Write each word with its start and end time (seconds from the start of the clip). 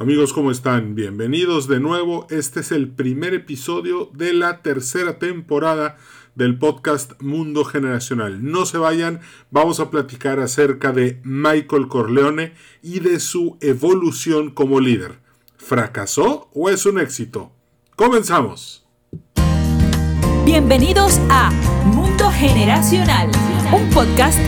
Amigos, 0.00 0.32
¿cómo 0.32 0.52
están? 0.52 0.94
Bienvenidos 0.94 1.66
de 1.66 1.80
nuevo. 1.80 2.28
Este 2.30 2.60
es 2.60 2.70
el 2.70 2.88
primer 2.88 3.34
episodio 3.34 4.08
de 4.14 4.32
la 4.32 4.62
tercera 4.62 5.18
temporada 5.18 5.96
del 6.36 6.56
podcast 6.56 7.20
Mundo 7.20 7.64
Generacional. 7.64 8.44
No 8.44 8.64
se 8.64 8.78
vayan, 8.78 9.18
vamos 9.50 9.80
a 9.80 9.90
platicar 9.90 10.38
acerca 10.38 10.92
de 10.92 11.20
Michael 11.24 11.88
Corleone 11.88 12.52
y 12.80 13.00
de 13.00 13.18
su 13.18 13.58
evolución 13.60 14.50
como 14.50 14.78
líder. 14.78 15.18
¿Fracasó 15.56 16.48
o 16.54 16.70
es 16.70 16.86
un 16.86 17.00
éxito? 17.00 17.50
Comenzamos. 17.96 18.86
Bienvenidos 20.44 21.18
a 21.28 21.50
Mundo 21.86 22.30
Generacional, 22.30 23.32
un 23.74 23.90
podcast 23.90 24.38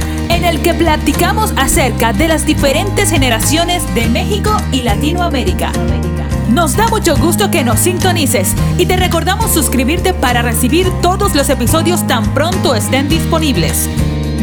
en 0.40 0.46
el 0.46 0.62
que 0.62 0.72
platicamos 0.72 1.52
acerca 1.58 2.14
de 2.14 2.26
las 2.26 2.46
diferentes 2.46 3.10
generaciones 3.10 3.82
de 3.94 4.08
México 4.08 4.56
y 4.72 4.80
Latinoamérica. 4.80 5.70
Nos 6.50 6.76
da 6.76 6.88
mucho 6.88 7.14
gusto 7.14 7.50
que 7.50 7.62
nos 7.62 7.80
sintonices 7.80 8.54
y 8.78 8.86
te 8.86 8.96
recordamos 8.96 9.52
suscribirte 9.52 10.14
para 10.14 10.40
recibir 10.40 10.86
todos 11.02 11.34
los 11.34 11.50
episodios 11.50 12.06
tan 12.06 12.32
pronto 12.32 12.74
estén 12.74 13.10
disponibles. 13.10 13.86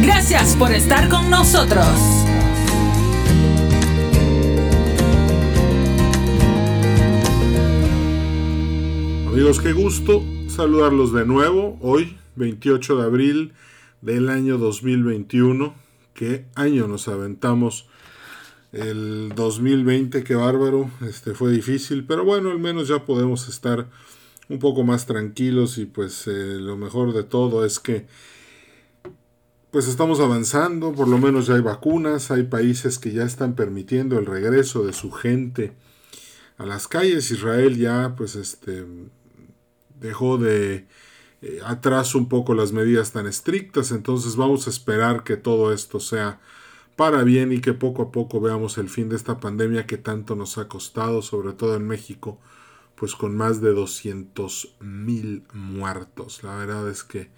Gracias 0.00 0.54
por 0.54 0.70
estar 0.70 1.08
con 1.08 1.30
nosotros. 1.30 1.84
Amigos, 9.26 9.60
qué 9.60 9.72
gusto 9.72 10.22
saludarlos 10.46 11.12
de 11.12 11.26
nuevo 11.26 11.76
hoy, 11.80 12.16
28 12.36 12.98
de 12.98 13.02
abril 13.04 13.52
del 14.00 14.28
año 14.28 14.58
2021. 14.58 15.87
Qué 16.18 16.46
año 16.56 16.88
nos 16.88 17.06
aventamos. 17.06 17.86
El 18.72 19.34
2020, 19.36 20.24
qué 20.24 20.34
bárbaro. 20.34 20.90
Este 21.08 21.32
fue 21.32 21.52
difícil, 21.52 22.06
pero 22.08 22.24
bueno, 22.24 22.50
al 22.50 22.58
menos 22.58 22.88
ya 22.88 23.04
podemos 23.04 23.48
estar 23.48 23.88
un 24.48 24.58
poco 24.58 24.82
más 24.82 25.06
tranquilos 25.06 25.78
y 25.78 25.86
pues 25.86 26.26
eh, 26.26 26.56
lo 26.58 26.76
mejor 26.76 27.12
de 27.12 27.22
todo 27.22 27.64
es 27.64 27.78
que 27.78 28.08
pues 29.70 29.86
estamos 29.86 30.18
avanzando, 30.18 30.92
por 30.92 31.06
lo 31.06 31.18
menos 31.18 31.46
ya 31.46 31.54
hay 31.54 31.60
vacunas, 31.60 32.32
hay 32.32 32.42
países 32.42 32.98
que 32.98 33.12
ya 33.12 33.22
están 33.22 33.54
permitiendo 33.54 34.18
el 34.18 34.26
regreso 34.26 34.84
de 34.84 34.94
su 34.94 35.12
gente 35.12 35.74
a 36.56 36.66
las 36.66 36.88
calles. 36.88 37.30
Israel 37.30 37.76
ya 37.76 38.16
pues 38.16 38.34
este 38.34 38.84
dejó 40.00 40.36
de 40.36 40.88
eh, 41.40 41.60
atrás 41.64 42.14
un 42.14 42.28
poco 42.28 42.54
las 42.54 42.72
medidas 42.72 43.12
tan 43.12 43.26
estrictas, 43.26 43.92
entonces 43.92 44.36
vamos 44.36 44.66
a 44.66 44.70
esperar 44.70 45.24
que 45.24 45.36
todo 45.36 45.72
esto 45.72 46.00
sea 46.00 46.40
para 46.96 47.22
bien 47.22 47.52
y 47.52 47.60
que 47.60 47.74
poco 47.74 48.02
a 48.02 48.10
poco 48.10 48.40
veamos 48.40 48.76
el 48.76 48.88
fin 48.88 49.08
de 49.08 49.14
esta 49.14 49.38
pandemia 49.38 49.86
que 49.86 49.98
tanto 49.98 50.34
nos 50.34 50.58
ha 50.58 50.66
costado, 50.66 51.22
sobre 51.22 51.52
todo 51.52 51.76
en 51.76 51.86
México, 51.86 52.40
pues 52.96 53.14
con 53.14 53.36
más 53.36 53.60
de 53.60 53.72
200 53.72 54.74
mil 54.80 55.44
muertos. 55.52 56.42
La 56.42 56.56
verdad 56.56 56.88
es 56.90 57.04
que 57.04 57.30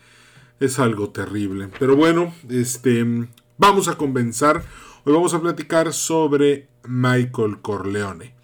es 0.60 0.78
algo 0.78 1.10
terrible. 1.10 1.68
Pero 1.78 1.94
bueno, 1.94 2.32
este, 2.48 3.04
vamos 3.58 3.88
a 3.88 3.98
comenzar. 3.98 4.64
Hoy 5.04 5.12
vamos 5.12 5.34
a 5.34 5.40
platicar 5.42 5.92
sobre 5.92 6.68
Michael 6.88 7.60
Corleone. 7.60 8.34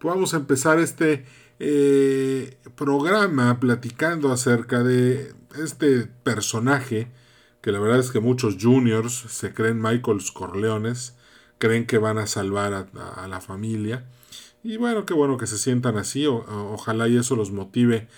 vamos 0.00 0.34
a 0.34 0.36
empezar 0.36 0.78
este 0.78 1.24
eh, 1.60 2.58
programa 2.74 3.60
platicando 3.60 4.32
acerca 4.32 4.82
de 4.82 5.34
este 5.62 6.06
personaje 6.06 7.08
que 7.60 7.70
la 7.70 7.78
verdad 7.78 7.98
es 7.98 8.10
que 8.10 8.20
muchos 8.20 8.56
juniors 8.58 9.12
se 9.28 9.52
creen 9.52 9.82
Michaels 9.82 10.32
Corleones, 10.32 11.14
creen 11.58 11.86
que 11.86 11.98
van 11.98 12.16
a 12.16 12.26
salvar 12.26 12.88
a, 12.94 13.28
la 13.28 13.40
familia. 13.42 14.06
Y 14.62 14.78
bueno, 14.78 15.04
qué 15.04 15.12
bueno 15.12 15.36
que 15.36 15.46
se 15.46 15.58
sientan 15.58 15.98
así, 15.98 16.26
ojalá 16.26 17.08
y 17.08 17.18
eso 17.18 17.36
los 17.36 17.50
motive 17.50 18.08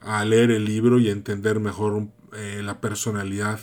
a 0.00 0.24
leer 0.24 0.52
el 0.52 0.64
libro 0.64 1.00
y 1.00 1.10
entender 1.10 1.58
mejor 1.58 2.06
eh, 2.36 2.60
la 2.62 2.80
personalidad 2.80 3.58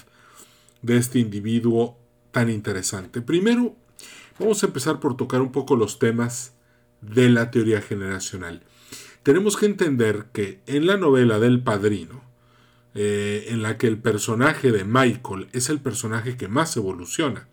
de 0.82 0.98
este 0.98 1.20
individuo 1.20 1.98
tan 2.32 2.50
interesante. 2.50 3.22
Primero, 3.22 3.78
vamos 4.40 4.62
a 4.64 4.68
empezar 4.68 5.00
por 5.00 5.16
tocar 5.16 5.42
un 5.42 5.54
poco 5.54 5.78
los 5.78 6.00
temas 6.00 6.54
de 7.02 7.30
la 7.30 7.50
teoría 7.52 7.82
generacional 7.82 8.64
tenemos 9.24 9.58
que 9.58 9.66
entender 9.66 10.26
que 10.34 10.60
en 10.68 10.88
la 10.88 10.98
novela 10.98 11.40
del 11.40 11.62
Padrino, 11.62 12.24
eh, 12.96 13.48
en 13.50 13.62
la 13.62 13.78
que 13.78 13.88
el 13.88 13.98
personaje 13.98 14.72
de 14.72 14.84
Michael 14.84 15.48
es 15.54 15.70
el 15.70 15.80
personaje 15.80 16.38
que 16.38 16.48
más 16.48 16.76
evoluciona, 16.78 17.48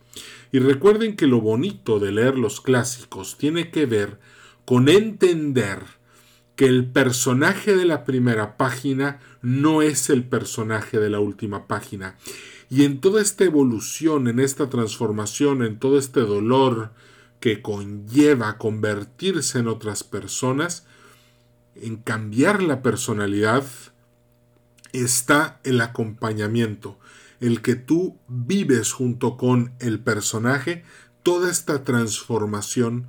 y 0.53 0.59
recuerden 0.59 1.16
que 1.16 1.27
lo 1.27 1.41
bonito 1.41 1.99
de 1.99 2.12
leer 2.12 2.38
los 2.38 2.60
clásicos 2.60 3.37
tiene 3.37 3.71
que 3.71 3.87
ver 3.87 4.19
con 4.65 4.88
entender 4.88 5.81
que 6.56 6.66
el 6.66 6.87
personaje 6.87 7.77
de 7.77 7.84
la 7.84 8.04
primera 8.04 8.56
página 8.56 9.21
no 9.43 9.83
es 9.83 10.09
el 10.09 10.25
personaje 10.25 10.98
de 10.98 11.10
la 11.10 11.21
última 11.21 11.66
página. 11.66 12.16
Y 12.71 12.84
en 12.84 13.00
toda 13.00 13.21
esta 13.21 13.44
evolución, 13.44 14.27
en 14.27 14.41
esta 14.41 14.71
transformación, 14.71 15.62
en 15.62 15.78
todo 15.78 15.98
este 15.98 16.21
dolor 16.21 16.93
que 17.38 17.60
conlleva 17.60 18.56
convertirse 18.56 19.59
en 19.59 19.69
otras 19.69 20.03
personas, 20.03 20.87
en 21.82 21.97
cambiar 21.97 22.62
la 22.62 22.82
personalidad 22.82 23.64
está 24.92 25.60
el 25.64 25.81
acompañamiento, 25.81 26.98
el 27.41 27.60
que 27.62 27.75
tú 27.75 28.19
vives 28.28 28.92
junto 28.92 29.37
con 29.37 29.72
el 29.78 30.00
personaje 30.00 30.84
toda 31.22 31.50
esta 31.50 31.84
transformación 31.84 33.06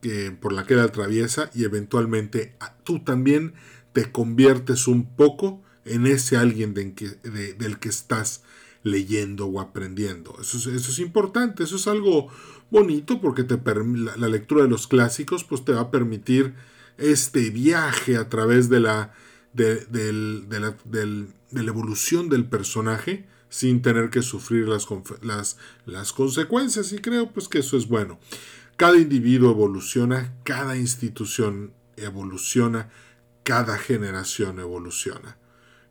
que, 0.00 0.32
por 0.32 0.52
la 0.52 0.64
que 0.64 0.74
él 0.74 0.80
atraviesa 0.80 1.50
y 1.54 1.64
eventualmente 1.64 2.56
tú 2.84 3.00
también 3.00 3.54
te 3.92 4.10
conviertes 4.10 4.88
un 4.88 5.14
poco 5.14 5.62
en 5.84 6.06
ese 6.06 6.36
alguien 6.36 6.74
del 6.74 6.94
que 6.94 7.88
estás 7.88 8.42
leyendo 8.82 9.46
o 9.46 9.60
aprendiendo. 9.60 10.36
Eso 10.40 10.56
es, 10.56 10.66
eso 10.66 10.90
es, 10.90 10.98
importante, 11.00 11.64
eso 11.64 11.76
es 11.76 11.86
algo 11.86 12.28
bonito 12.70 13.20
porque 13.20 13.44
te, 13.44 13.58
la, 13.58 14.16
la 14.16 14.28
lectura 14.28 14.62
de 14.62 14.70
los 14.70 14.86
clásicos 14.86 15.44
pues 15.44 15.64
te 15.64 15.72
va 15.72 15.82
a 15.82 15.90
permitir 15.90 16.54
este 17.00 17.50
viaje 17.50 18.16
a 18.16 18.28
través 18.28 18.68
de 18.68 18.80
la, 18.80 19.12
de, 19.52 19.86
la, 19.90 21.62
evolución 21.62 22.28
del 22.28 22.46
personaje 22.46 23.26
sin 23.48 23.82
tener 23.82 24.10
que 24.10 24.22
sufrir 24.22 24.68
las, 24.68 24.86
las, 25.22 25.56
las 25.86 26.12
consecuencias 26.12 26.92
y 26.92 26.98
creo 26.98 27.32
pues 27.32 27.48
que 27.48 27.58
eso 27.58 27.76
es 27.76 27.88
bueno. 27.88 28.20
Cada 28.76 28.96
individuo 28.96 29.50
evoluciona, 29.50 30.34
cada 30.44 30.76
institución 30.76 31.72
evoluciona, 31.96 32.90
cada 33.42 33.76
generación 33.76 34.60
evoluciona. 34.60 35.36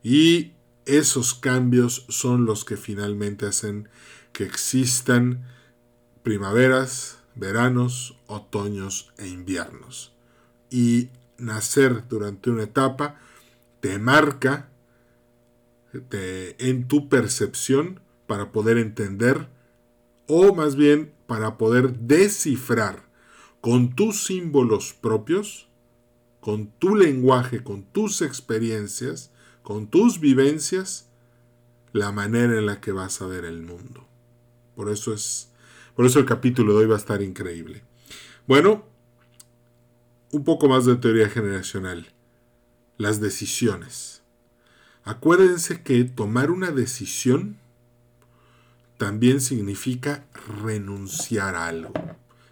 Y 0.02 0.52
esos 0.86 1.34
cambios 1.34 2.06
son 2.08 2.46
los 2.46 2.64
que 2.64 2.76
finalmente 2.76 3.46
hacen 3.46 3.88
que 4.32 4.44
existan 4.44 5.44
primaveras, 6.22 7.18
veranos, 7.34 8.16
otoños 8.26 9.12
e 9.18 9.28
inviernos 9.28 10.12
y 10.70 11.10
nacer 11.38 12.06
durante 12.08 12.50
una 12.50 12.64
etapa 12.64 13.18
te 13.80 13.98
marca 13.98 14.70
en 15.92 16.86
tu 16.86 17.08
percepción 17.08 18.00
para 18.26 18.52
poder 18.52 18.78
entender 18.78 19.48
o 20.26 20.54
más 20.54 20.76
bien 20.76 21.12
para 21.26 21.58
poder 21.58 21.98
descifrar 21.98 23.08
con 23.60 23.94
tus 23.94 24.24
símbolos 24.24 24.94
propios, 24.94 25.68
con 26.40 26.70
tu 26.78 26.94
lenguaje, 26.94 27.62
con 27.62 27.82
tus 27.82 28.22
experiencias, 28.22 29.32
con 29.62 29.88
tus 29.88 30.20
vivencias, 30.20 31.08
la 31.92 32.12
manera 32.12 32.56
en 32.56 32.66
la 32.66 32.80
que 32.80 32.92
vas 32.92 33.20
a 33.20 33.26
ver 33.26 33.44
el 33.44 33.62
mundo. 33.62 34.06
Por 34.76 34.90
eso 34.90 35.12
es, 35.12 35.50
por 35.94 36.06
eso 36.06 36.20
el 36.20 36.24
capítulo 36.24 36.72
de 36.72 36.78
hoy 36.80 36.86
va 36.86 36.94
a 36.94 36.98
estar 36.98 37.20
increíble. 37.20 37.82
Bueno, 38.46 38.84
un 40.32 40.44
poco 40.44 40.68
más 40.68 40.84
de 40.84 40.96
teoría 40.96 41.28
generacional. 41.28 42.08
Las 42.98 43.20
decisiones. 43.20 44.22
Acuérdense 45.04 45.82
que 45.82 46.04
tomar 46.04 46.50
una 46.50 46.70
decisión 46.70 47.58
también 48.98 49.40
significa 49.40 50.26
renunciar 50.62 51.54
a 51.54 51.66
algo. 51.66 51.92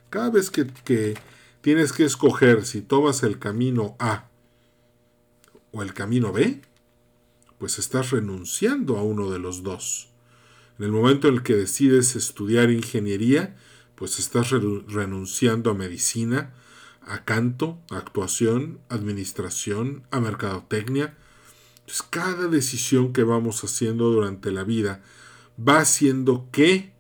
Cada 0.09 0.31
vez 0.31 0.51
que, 0.51 0.67
que, 0.67 1.15
tienes 1.61 1.93
que 1.93 2.05
escoger 2.05 2.65
si 2.65 2.81
tomas 2.81 3.23
el 3.23 3.39
camino 3.39 3.95
A 3.99 4.29
o 5.73 5.83
el 5.83 5.93
camino 5.93 6.33
B, 6.33 6.63
pues 7.59 7.79
estás 7.79 8.11
renunciando 8.11 8.97
a 8.97 9.03
uno 9.03 9.31
de 9.31 9.39
los 9.39 9.63
dos. 9.63 10.09
En 10.79 10.87
el 10.87 10.93
momento 10.93 11.29
en 11.29 11.35
el 11.35 11.43
que 11.43 11.55
decides 11.55 12.17
estudiar 12.17 12.71
ingeniería, 12.71 13.57
pues 13.95 14.19
estás 14.19 14.51
renunciando 14.51 15.71
a 15.71 15.75
medicina, 15.75 16.55
a 17.09 17.25
canto, 17.25 17.79
a 17.91 17.97
actuación, 17.97 18.81
administración, 18.89 20.05
a 20.11 20.21
mercadotecnia. 20.21 21.17
Entonces, 21.81 22.03
cada 22.09 22.49
decisión 22.49 23.13
que 23.13 23.25
vamos 23.25 23.65
haciendo 23.65 24.11
durante 24.11 24.53
la 24.53 24.63
vida 24.63 25.03
va 25.59 25.79
haciendo 25.79 26.49
que 26.53 26.93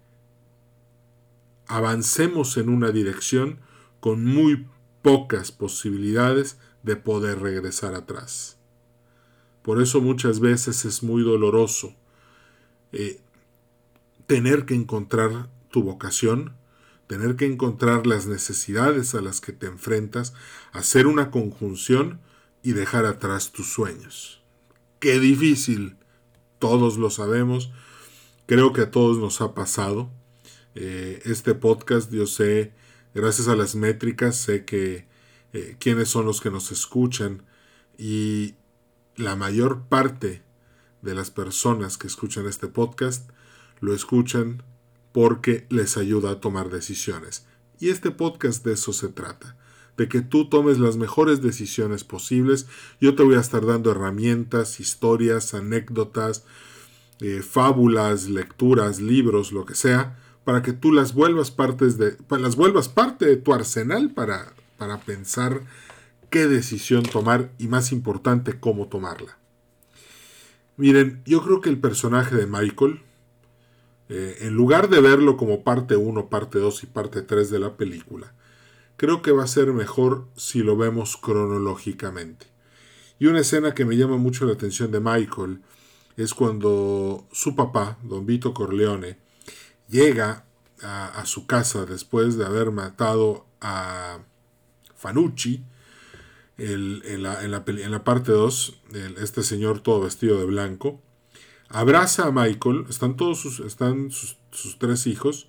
avancemos 1.66 2.56
en 2.56 2.70
una 2.70 2.90
dirección 2.90 3.60
con 4.00 4.24
muy 4.24 4.66
pocas 5.02 5.52
posibilidades 5.52 6.58
de 6.82 6.96
poder 6.96 7.40
regresar 7.40 7.94
atrás. 7.94 8.56
Por 9.62 9.82
eso 9.82 10.00
muchas 10.00 10.40
veces 10.40 10.86
es 10.86 11.02
muy 11.02 11.22
doloroso 11.22 11.94
eh, 12.92 13.20
tener 14.26 14.64
que 14.64 14.74
encontrar 14.74 15.50
tu 15.70 15.82
vocación, 15.82 16.54
tener 17.08 17.36
que 17.36 17.46
encontrar 17.46 18.06
las 18.06 18.26
necesidades 18.26 19.14
a 19.14 19.20
las 19.20 19.40
que 19.40 19.52
te 19.52 19.66
enfrentas, 19.66 20.34
hacer 20.72 21.06
una 21.06 21.30
conjunción 21.30 22.20
y 22.62 22.72
dejar 22.72 23.06
atrás 23.06 23.50
tus 23.50 23.72
sueños. 23.72 24.42
Qué 25.00 25.18
difícil, 25.18 25.96
todos 26.58 26.98
lo 26.98 27.10
sabemos, 27.10 27.72
creo 28.46 28.72
que 28.72 28.82
a 28.82 28.90
todos 28.90 29.18
nos 29.18 29.40
ha 29.40 29.54
pasado. 29.54 30.10
Eh, 30.74 31.22
este 31.24 31.54
podcast, 31.54 32.12
yo 32.12 32.26
sé, 32.26 32.72
gracias 33.14 33.48
a 33.48 33.56
las 33.56 33.74
métricas, 33.74 34.36
sé 34.36 34.64
que 34.64 35.08
eh, 35.54 35.76
quiénes 35.80 36.08
son 36.10 36.26
los 36.26 36.40
que 36.40 36.50
nos 36.50 36.70
escuchan 36.70 37.42
y 37.96 38.54
la 39.16 39.34
mayor 39.34 39.86
parte 39.88 40.42
de 41.00 41.14
las 41.14 41.30
personas 41.30 41.96
que 41.96 42.06
escuchan 42.06 42.46
este 42.46 42.68
podcast 42.68 43.30
lo 43.80 43.94
escuchan 43.94 44.62
porque 45.18 45.66
les 45.68 45.96
ayuda 45.96 46.30
a 46.30 46.40
tomar 46.40 46.70
decisiones. 46.70 47.44
Y 47.80 47.88
este 47.88 48.12
podcast 48.12 48.64
de 48.64 48.74
eso 48.74 48.92
se 48.92 49.08
trata, 49.08 49.56
de 49.96 50.08
que 50.08 50.20
tú 50.20 50.48
tomes 50.48 50.78
las 50.78 50.96
mejores 50.96 51.42
decisiones 51.42 52.04
posibles. 52.04 52.68
Yo 53.00 53.16
te 53.16 53.24
voy 53.24 53.34
a 53.34 53.40
estar 53.40 53.66
dando 53.66 53.90
herramientas, 53.90 54.78
historias, 54.78 55.54
anécdotas, 55.54 56.44
eh, 57.20 57.42
fábulas, 57.42 58.28
lecturas, 58.28 59.00
libros, 59.00 59.50
lo 59.50 59.66
que 59.66 59.74
sea, 59.74 60.16
para 60.44 60.62
que 60.62 60.72
tú 60.72 60.92
las 60.92 61.14
vuelvas, 61.14 61.50
partes 61.50 61.98
de, 61.98 62.16
las 62.38 62.54
vuelvas 62.54 62.88
parte 62.88 63.26
de 63.26 63.38
tu 63.38 63.52
arsenal 63.52 64.12
para, 64.12 64.54
para 64.76 65.00
pensar 65.00 65.62
qué 66.30 66.46
decisión 66.46 67.02
tomar 67.02 67.50
y 67.58 67.66
más 67.66 67.90
importante, 67.90 68.60
cómo 68.60 68.86
tomarla. 68.86 69.36
Miren, 70.76 71.22
yo 71.26 71.42
creo 71.42 71.60
que 71.60 71.70
el 71.70 71.80
personaje 71.80 72.36
de 72.36 72.46
Michael, 72.46 73.02
eh, 74.08 74.38
en 74.40 74.54
lugar 74.54 74.88
de 74.88 75.00
verlo 75.00 75.36
como 75.36 75.62
parte 75.62 75.96
1, 75.96 76.28
parte 76.28 76.58
2 76.58 76.82
y 76.84 76.86
parte 76.86 77.22
3 77.22 77.50
de 77.50 77.58
la 77.58 77.76
película, 77.76 78.32
creo 78.96 79.20
que 79.20 79.32
va 79.32 79.44
a 79.44 79.48
ser 79.48 79.72
mejor 79.72 80.26
si 80.36 80.62
lo 80.62 80.76
vemos 80.76 81.16
cronológicamente. 81.16 82.46
Y 83.18 83.26
una 83.26 83.40
escena 83.40 83.74
que 83.74 83.84
me 83.84 83.96
llama 83.96 84.16
mucho 84.16 84.46
la 84.46 84.54
atención 84.54 84.90
de 84.90 85.00
Michael 85.00 85.60
es 86.16 86.34
cuando 86.34 87.26
su 87.32 87.54
papá, 87.54 87.98
don 88.02 88.26
Vito 88.26 88.54
Corleone, 88.54 89.18
llega 89.88 90.44
a, 90.82 91.24
su 91.26 91.46
casa 91.46 91.84
después 91.86 92.36
de 92.36 92.46
haber 92.46 92.70
matado 92.70 93.46
a 93.60 94.20
Fanucci. 94.96 95.64
en, 96.56 97.22
la, 97.22 97.44
en, 97.44 97.50
la, 97.90 98.04
parte 98.04 98.32
2, 98.32 98.82
este 99.20 99.42
señor 99.42 99.80
todo 99.80 100.00
vestido 100.00 100.38
de 100.38 100.46
blanco, 100.46 101.00
abraza 101.68 102.26
a 102.26 102.32
Michael, 102.32 102.86
están 102.88 103.16
todos 103.16 103.40
sus, 103.40 103.60
están 103.60 104.10
sus, 104.10 104.36
tres 104.78 105.06
hijos, 105.06 105.48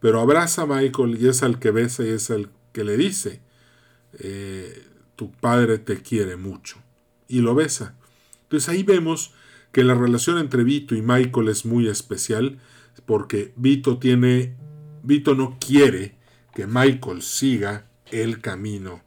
pero 0.00 0.20
abraza 0.20 0.62
a 0.62 0.66
Michael 0.66 1.18
y 1.20 1.28
es 1.28 1.42
al 1.42 1.58
que 1.58 1.70
besa 1.70 2.04
y 2.04 2.08
es 2.08 2.30
al 2.30 2.50
que 2.72 2.84
le 2.84 2.96
dice, 2.96 3.40
eh, 4.18 4.86
tu 5.16 5.30
padre 5.30 5.78
te 5.78 6.02
quiere 6.02 6.36
mucho. 6.36 6.78
Y 7.28 7.40
lo 7.40 7.54
besa. 7.54 7.94
Entonces 8.42 8.68
ahí 8.68 8.82
vemos 8.82 9.32
que 9.70 9.84
la 9.84 9.94
relación 9.94 10.38
entre 10.38 10.64
Vito 10.64 10.94
y 10.94 11.02
Michael 11.02 11.48
es 11.48 11.64
muy 11.64 11.88
especial 11.88 12.58
porque 13.06 13.52
Vito 13.56 13.98
tiene, 13.98 14.54
Vito 15.02 15.34
no 15.34 15.56
quiere 15.58 16.16
que 16.54 16.66
Michael 16.66 17.22
siga 17.22 17.86
el 18.10 18.40
camino 18.40 19.02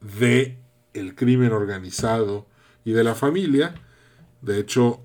de 0.00 0.58
el 0.94 1.14
crimen 1.14 1.52
organizado 1.52 2.46
y 2.84 2.92
de 2.92 3.04
la 3.04 3.14
familia. 3.14 3.74
De 4.40 4.58
hecho, 4.58 5.02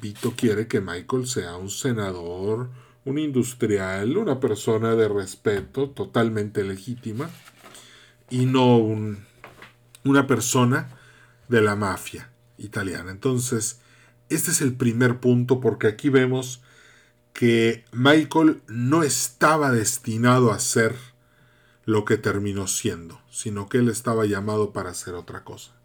Vito 0.00 0.34
quiere 0.36 0.66
que 0.66 0.80
Michael 0.80 1.26
sea 1.26 1.56
un 1.56 1.70
senador, 1.70 2.70
un 3.04 3.18
industrial, 3.18 4.16
una 4.16 4.40
persona 4.40 4.94
de 4.94 5.08
respeto 5.08 5.90
totalmente 5.90 6.64
legítima 6.64 7.30
y 8.30 8.46
no 8.46 8.76
un, 8.76 9.24
una 10.04 10.26
persona 10.26 10.88
de 11.48 11.62
la 11.62 11.76
mafia 11.76 12.30
italiana. 12.58 13.10
Entonces, 13.10 13.80
este 14.28 14.50
es 14.50 14.60
el 14.60 14.74
primer 14.74 15.20
punto 15.20 15.60
porque 15.60 15.86
aquí 15.86 16.08
vemos 16.08 16.62
que 17.32 17.84
Michael 17.92 18.62
no 18.66 19.02
estaba 19.02 19.70
destinado 19.70 20.52
a 20.52 20.58
ser 20.58 20.96
lo 21.84 22.04
que 22.04 22.16
terminó 22.16 22.66
siendo, 22.66 23.20
sino 23.30 23.68
que 23.68 23.78
él 23.78 23.88
estaba 23.88 24.26
llamado 24.26 24.72
para 24.72 24.90
hacer 24.90 25.14
otra 25.14 25.44
cosa. 25.44 25.75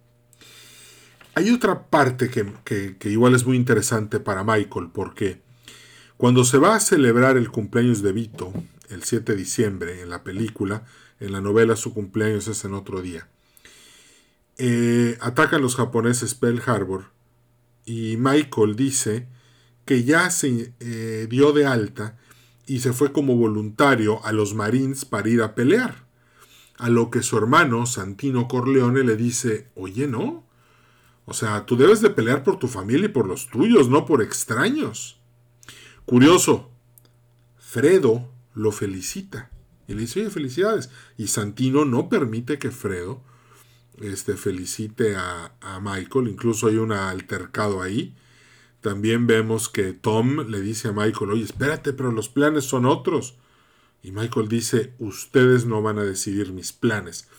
Hay 1.34 1.50
otra 1.50 1.88
parte 1.88 2.30
que, 2.30 3.10
igual 3.10 3.36
es 3.36 3.46
muy 3.46 3.56
interesante 3.56 4.20
para 4.20 4.44
Michael, 4.44 4.90
porque 4.94 5.42
cuando 6.18 6.44
se 6.44 6.58
va 6.58 6.76
a 6.76 6.80
celebrar 6.82 7.38
el 7.38 7.50
cumpleaños 7.50 8.02
de 8.02 8.12
Vito, 8.12 8.52
el 8.90 9.04
7 9.04 9.32
de 9.32 9.38
diciembre, 9.38 10.02
en 10.02 10.10
la 10.10 10.24
película, 10.24 10.84
en 11.22 11.32
la 11.32 11.40
novela 11.40 11.78
su 11.78 11.94
cumpleaños 11.94 12.50
es 12.50 12.66
en 12.66 12.74
otro 12.74 13.02
día, 13.02 13.30
eh, 14.58 15.18
atacan 15.22 15.62
los 15.62 15.78
japoneses 15.78 16.36
Pearl 16.36 16.62
Harbor 16.66 17.06
y 17.86 18.18
Michael 18.18 18.76
dice 18.76 19.28
que 19.86 20.04
ya 20.04 20.30
se 20.30 20.74
eh, 20.82 21.28
dio 21.30 21.54
de 21.54 21.66
alta 21.66 22.18
y 22.68 22.82
se 22.82 22.92
fue 22.92 23.14
como 23.14 23.38
voluntario 23.38 24.24
a 24.26 24.34
los 24.34 24.54
Marines 24.54 25.06
para 25.06 25.30
ir 25.30 25.42
a 25.42 25.56
pelear. 25.56 26.06
A 26.78 26.90
lo 26.90 27.10
que 27.10 27.24
su 27.24 27.38
hermano, 27.38 27.86
Santino 27.86 28.48
Corleone, 28.48 29.04
le 29.04 29.16
dice, 29.16 29.70
oye, 29.76 30.08
no, 30.08 30.46
o 31.32 31.34
sea, 31.34 31.66
tú 31.66 31.78
debes 31.78 32.02
de 32.02 32.10
pelear 32.10 32.44
por 32.44 32.60
tu 32.60 32.68
familia 32.68 33.06
y 33.06 33.14
por 33.14 33.26
los 33.26 33.48
tuyos, 33.48 33.88
no 33.88 34.06
por 34.06 34.22
extraños. 34.22 35.18
Curioso, 36.04 36.70
Fredo 37.58 38.30
lo 38.54 38.74
felicita 38.74 39.50
y 39.88 39.94
le 39.94 40.02
dice, 40.02 40.20
oye, 40.20 40.30
felicidades. 40.30 40.90
Y 41.18 41.28
Santino 41.28 41.86
no 41.86 42.10
permite 42.10 42.60
que 42.60 42.70
Fredo 42.70 43.24
este, 44.02 44.36
felicite 44.36 45.16
a, 45.16 45.56
a 45.62 45.80
Michael, 45.80 46.28
incluso 46.28 46.68
hay 46.68 46.76
un 46.76 46.92
altercado 46.92 47.82
ahí. 47.82 48.14
También 48.82 49.26
vemos 49.26 49.70
que 49.70 49.94
Tom 49.94 50.50
le 50.50 50.60
dice 50.60 50.90
a 50.90 50.92
Michael, 50.92 51.32
oye, 51.32 51.46
espérate, 51.46 51.94
pero 51.94 52.12
los 52.12 52.28
planes 52.28 52.66
son 52.66 52.86
otros. 52.86 53.38
Y 54.04 54.12
Michael 54.12 54.50
dice, 54.50 54.96
ustedes 55.00 55.66
no 55.66 55.82
van 55.82 55.98
a 55.98 56.04
decidir 56.04 56.52
mis 56.52 56.74
planes. 56.74 57.30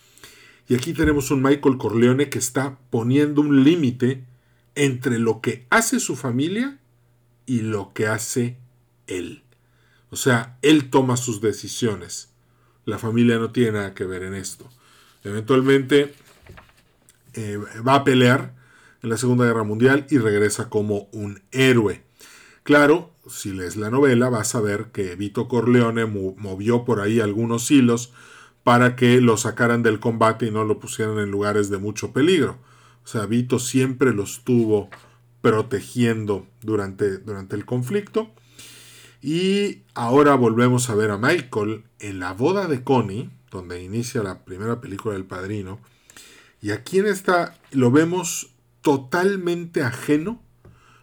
Y 0.68 0.74
aquí 0.74 0.92
tenemos 0.92 1.30
un 1.30 1.42
Michael 1.42 1.76
Corleone 1.76 2.28
que 2.28 2.38
está 2.38 2.78
poniendo 2.90 3.40
un 3.40 3.64
límite 3.64 4.24
entre 4.74 5.19
lo 5.19 5.40
que 5.40 5.66
hace 5.70 6.00
su 6.00 6.16
familia 6.16 6.78
y 7.46 7.60
lo 7.60 7.92
que 7.92 8.06
hace 8.06 8.56
él. 9.06 9.42
O 10.10 10.16
sea, 10.16 10.58
él 10.62 10.90
toma 10.90 11.16
sus 11.16 11.40
decisiones. 11.40 12.31
La 12.84 12.98
familia 12.98 13.38
no 13.38 13.50
tiene 13.50 13.72
nada 13.72 13.94
que 13.94 14.04
ver 14.04 14.22
en 14.22 14.34
esto. 14.34 14.69
Eventualmente 15.24 16.14
eh, 17.34 17.58
va 17.86 17.96
a 17.96 18.04
pelear 18.04 18.54
en 19.02 19.10
la 19.10 19.16
Segunda 19.16 19.44
Guerra 19.44 19.64
Mundial 19.64 20.06
y 20.10 20.19
regresa 20.19 20.69
como 20.69 21.08
un 21.12 21.42
héroe. 21.50 22.02
Claro, 22.62 23.12
si 23.28 23.52
lees 23.52 23.76
la 23.76 23.90
novela 23.90 24.28
vas 24.28 24.54
a 24.54 24.60
ver 24.60 24.86
que 24.92 25.16
Vito 25.16 25.48
Corleone 25.48 26.06
movió 26.06 26.84
por 26.84 27.00
ahí 27.00 27.20
algunos 27.20 27.70
hilos 27.70 28.12
para 28.64 28.96
que 28.96 29.20
lo 29.20 29.36
sacaran 29.36 29.82
del 29.82 30.00
combate 30.00 30.46
y 30.46 30.50
no 30.50 30.64
lo 30.64 30.78
pusieran 30.78 31.19
en 31.19 31.31
lugares 31.31 31.70
de 31.70 31.78
mucho 31.78 32.12
peligro. 32.12 32.58
O 33.04 33.06
sea, 33.06 33.26
Vito 33.26 33.58
siempre 33.58 34.12
lo 34.12 34.22
estuvo 34.24 34.88
protegiendo 35.40 36.46
durante, 36.60 37.19
durante 37.19 37.56
el 37.56 37.64
conflicto. 37.64 38.31
Y 39.20 39.82
ahora 39.94 40.34
volvemos 40.34 40.90
a 40.90 40.94
ver 40.94 41.10
a 41.10 41.19
Michael 41.19 41.84
en 41.98 42.19
la 42.20 42.32
boda 42.32 42.66
de 42.66 42.82
Connie, 42.82 43.31
donde 43.50 43.82
inicia 43.82 44.22
la 44.22 44.44
primera 44.44 44.81
película 44.81 45.14
del 45.14 45.24
padrino. 45.24 45.81
Y 46.60 46.70
aquí 46.70 46.98
en 46.98 47.06
esta 47.06 47.58
lo 47.72 47.90
vemos 47.90 48.50
totalmente 48.82 49.82
ajeno 49.82 50.42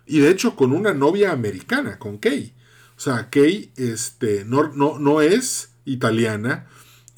y 0.05 0.19
de 0.19 0.31
hecho 0.31 0.55
con 0.55 0.71
una 0.71 0.93
novia 0.93 1.31
americana, 1.31 1.99
con 1.99 2.17
Kay. 2.17 2.53
O 2.97 2.99
sea, 2.99 3.29
Kay 3.29 3.71
este, 3.77 4.43
no, 4.43 4.69
no, 4.73 4.99
no 4.99 5.21
es 5.21 5.75
italiana, 5.85 6.67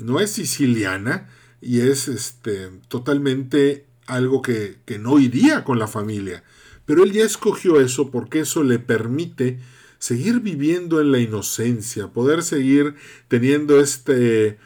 no 0.01 0.19
es 0.19 0.31
siciliana 0.31 1.29
y 1.61 1.81
es 1.81 2.07
este, 2.07 2.69
totalmente 2.87 3.85
algo 4.07 4.41
que, 4.41 4.79
no 4.99 5.19
iría 5.19 5.63
con 5.63 5.79
la 5.79 5.87
familia. 5.87 6.43
Pero 6.85 7.03
él 7.03 7.13
ya 7.13 7.23
escogió 7.23 7.79
eso 7.79 8.11
porque 8.11 8.41
eso 8.41 8.63
le 8.63 8.79
permite 8.79 9.59
seguir 9.99 10.39
viviendo 10.39 10.99
en 10.99 11.11
la 11.11 11.19
inocencia, 11.19 12.07
poder 12.07 12.43
seguir 12.43 12.95
teniendo 13.27 13.79
este, 13.79 14.57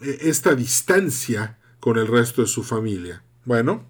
esta 0.00 0.54
distancia 0.54 1.58
con 1.80 1.98
el 1.98 2.06
resto 2.06 2.42
de 2.42 2.48
su 2.48 2.62
familia. 2.62 3.22
Bueno, 3.44 3.86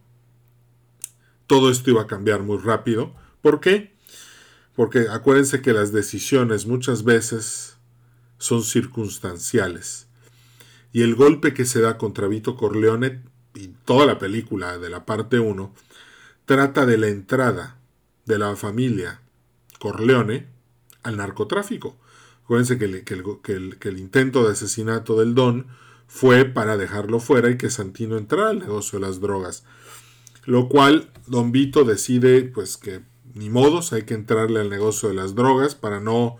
todo 1.46 1.70
esto 1.70 1.90
iba 1.90 2.02
a 2.02 2.06
cambiar 2.06 2.42
muy 2.42 2.58
rápido. 2.58 3.14
¿Por 3.42 3.60
qué? 3.60 3.94
Porque 4.74 5.06
acuérdense 5.10 5.60
que 5.60 5.72
las 5.72 5.92
decisiones 5.92 6.66
muchas 6.66 7.04
veces 7.04 7.76
son 8.38 8.62
circunstanciales. 8.62 10.05
Y 10.96 11.02
el 11.02 11.14
golpe 11.14 11.52
que 11.52 11.66
se 11.66 11.82
da 11.82 11.98
contra 11.98 12.26
Vito 12.26 12.56
Corleone 12.56 13.20
y 13.54 13.68
toda 13.84 14.06
la 14.06 14.18
película 14.18 14.78
de 14.78 14.88
la 14.88 15.04
parte 15.04 15.38
1 15.38 15.74
trata 16.46 16.86
de 16.86 16.96
la 16.96 17.08
entrada 17.08 17.78
de 18.24 18.38
la 18.38 18.56
familia 18.56 19.20
Corleone 19.78 20.46
al 21.02 21.18
narcotráfico. 21.18 21.98
Acuérdense 22.44 22.78
que, 22.78 22.86
el, 22.86 23.98
intento 23.98 24.46
de 24.46 24.52
asesinato 24.52 25.20
del 25.20 25.34
Don 25.34 25.66
fue 26.06 26.46
para 26.46 26.78
dejarlo 26.78 27.20
fuera 27.20 27.50
y 27.50 27.58
que 27.58 27.68
Santino 27.68 28.16
entrara 28.16 28.48
al 28.48 28.60
negocio 28.60 28.98
de 28.98 29.06
las 29.06 29.20
drogas. 29.20 29.64
Lo 30.46 30.70
cual 30.70 31.10
Don 31.26 31.52
Vito 31.52 31.84
decide 31.84 32.44
pues 32.44 32.78
que 32.78 33.02
ni 33.34 33.50
modos 33.50 33.92
hay 33.92 34.04
que 34.04 34.14
entrarle 34.14 34.60
al 34.60 34.70
negocio 34.70 35.10
de 35.10 35.14
las 35.14 35.34
drogas 35.34 35.74
para 35.74 36.00
no 36.00 36.38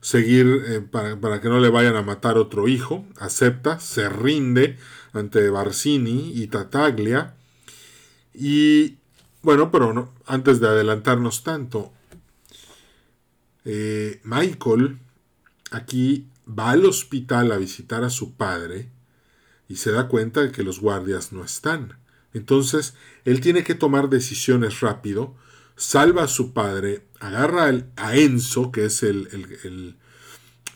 seguir, 0.00 0.62
eh, 0.66 0.80
para, 0.80 1.20
para, 1.20 1.40
que 1.40 1.48
no 1.48 1.60
le 1.60 1.68
vayan 1.68 1.96
a 1.96 2.02
matar 2.02 2.38
otro 2.38 2.68
hijo. 2.68 3.06
Acepta, 3.18 3.80
se 3.80 4.08
rinde 4.08 4.78
ante 5.12 5.50
Barcini 5.50 6.32
y 6.34 6.46
Tataglia. 6.48 7.34
Y 8.34 8.98
bueno, 9.42 9.70
pero 9.70 10.12
antes 10.26 10.60
de 10.60 10.68
adelantarnos 10.68 11.42
tanto, 11.42 11.92
eh, 13.64 14.20
Michael 14.24 14.98
aquí 15.70 16.26
va 16.48 16.70
al 16.70 16.84
hospital 16.86 17.52
a 17.52 17.58
visitar 17.58 18.04
a 18.04 18.10
su 18.10 18.34
padre 18.34 18.90
y 19.68 19.76
se 19.76 19.92
da 19.92 20.08
cuenta 20.08 20.40
de 20.40 20.52
que 20.52 20.62
los 20.62 20.80
guardias 20.80 21.32
no 21.32 21.44
están. 21.44 21.98
Entonces, 22.32 22.94
él 23.24 23.40
tiene 23.40 23.64
que 23.64 23.74
tomar 23.74 24.08
decisiones 24.08 24.80
rápido, 24.80 25.34
salva 25.78 26.24
a 26.24 26.28
su 26.28 26.52
padre, 26.52 27.04
agarra 27.20 27.72
a 27.96 28.16
Enzo, 28.16 28.70
que 28.72 28.84
es 28.86 29.02
el, 29.02 29.96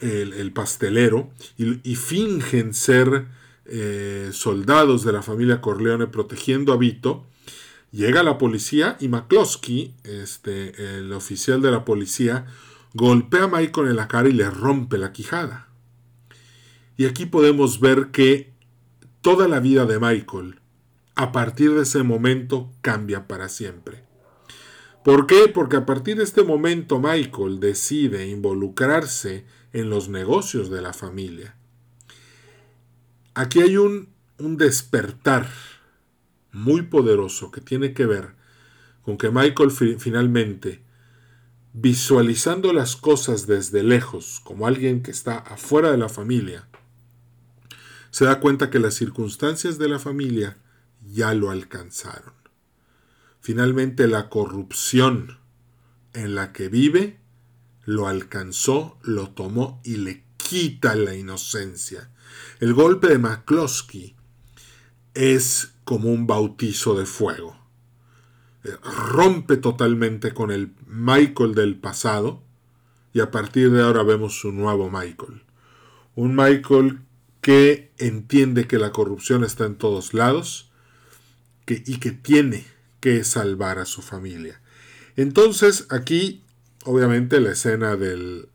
el, 0.01 0.53
pastelero, 0.53 1.31
y, 1.59 1.97
fingen 1.97 2.73
ser 2.73 3.27
eh, 3.67 4.31
soldados 4.33 5.05
de 5.05 5.13
la 5.13 5.23
familia 5.23 5.61
Corleone 5.61 6.07
protegiendo 6.07 6.73
a 6.73 6.77
Vito. 6.77 7.27
Llega 7.91 8.23
la 8.23 8.39
policía 8.39 8.97
y 9.01 9.09
McCloskey, 9.09 9.95
este, 10.05 10.99
el 10.99 11.13
oficial 11.13 11.61
de 11.61 11.73
la 11.73 11.85
policía, 11.85 12.47
golpea 12.95 13.45
a 13.45 13.49
Michael 13.49 13.89
en 13.89 13.97
la 13.97 14.09
cara 14.09 14.29
y 14.29 14.33
le 14.33 14.49
rompe 14.49 14.99
la 14.99 15.13
quijada. 15.13 15.69
Y 16.97 17.07
aquí 17.07 17.27
podemos 17.27 17.81
ver 17.81 18.13
que 18.13 18.53
toda 19.21 19.49
la 19.49 19.59
vida 19.59 19.85
de 19.85 19.99
Michael, 19.99 20.61
a 21.17 21.33
partir 21.33 21.75
de 21.75 21.83
ese 21.83 22.05
momento, 22.05 22.71
cambia 22.83 23.27
para 23.27 23.49
siempre. 23.49 24.12
¿Por 25.05 25.27
qué? 25.27 25.49
Porque 25.53 25.77
a 25.77 25.87
partir 25.87 26.17
de 26.17 26.25
este 26.25 26.45
momento 26.45 27.01
Michael 27.01 27.59
decide 27.59 28.29
involucrarse 28.29 29.45
en 29.73 29.91
los 29.91 30.09
negocios 30.09 30.71
de 30.71 30.81
la 30.81 30.93
familia. 30.93 31.57
Aquí 33.35 33.61
hay 33.61 33.77
un, 33.77 34.11
un 34.39 34.57
despertar 34.57 35.49
muy 36.53 36.83
poderoso 36.83 37.51
que 37.51 37.61
tiene 37.61 37.95
que 37.95 38.07
ver 38.07 38.35
con 39.03 39.17
que 39.17 39.31
Michael 39.31 39.71
finalmente 39.99 40.83
visualizando 41.73 42.73
las 42.73 42.97
cosas 42.97 43.47
desde 43.47 43.83
lejos, 43.83 44.41
como 44.45 44.67
alguien 44.67 45.03
que 45.03 45.11
está 45.11 45.39
afuera 45.39 45.91
de 45.91 45.97
la 45.97 46.09
familia, 46.09 46.69
se 48.11 48.27
da 48.27 48.41
cuenta 48.41 48.71
que 48.71 48.79
las 48.79 48.95
circunstancias 48.95 49.79
de 49.79 49.89
la 49.89 49.99
familia 49.99 50.59
ya 51.01 51.33
lo 51.35 51.51
alcanzaron. 51.51 52.42
Finalmente 53.43 54.09
la 54.09 54.31
corrupción 54.31 55.39
en 56.15 56.35
la 56.35 56.55
que 56.55 56.69
vive 56.69 57.21
lo 57.85 58.09
alcanzó, 58.09 58.99
lo 59.03 59.29
tomó 59.31 59.83
y 59.85 59.97
le 59.97 60.25
quita 60.39 60.95
la 60.95 61.15
inocencia. 61.15 62.11
El 62.61 62.73
golpe 62.73 63.09
de 63.09 63.19
McCloskey 63.19 64.17
es 65.13 65.75
como 65.85 66.11
un 66.11 66.27
bautizo 66.27 66.95
de 66.95 67.05
fuego 67.05 67.63
rompe 68.63 69.57
totalmente 69.57 70.33
con 70.33 70.51
el 70.51 70.75
Michael 70.87 71.55
del 71.55 71.77
pasado 71.77 72.43
y 73.13 73.21
a 73.21 73.31
partir 73.31 73.71
de 73.71 73.83
ahora 73.83 74.03
vemos 74.03 74.39
su 74.39 74.53
nuevo 74.53 74.91
Michael. 74.91 75.43
Un 76.15 76.37
Michael 76.37 77.01
que 77.41 77.93
entiende 77.99 78.67
que 78.67 78.79
la 78.79 78.93
corrupción 78.93 79.45
está 79.45 79.65
en 79.65 79.77
todos 79.77 80.15
lados 80.15 80.71
y 81.67 81.99
que 81.99 82.13
tiene 82.13 82.65
que 83.03 83.25
salvar 83.25 83.81
a 83.81 83.85
su 83.85 84.01
familia. 84.01 84.63
Entonces 85.17 85.87
aquí, 85.91 86.43
obviamente, 86.85 87.41
la 87.41 87.51
escena 87.51 87.97
del... 87.97 88.49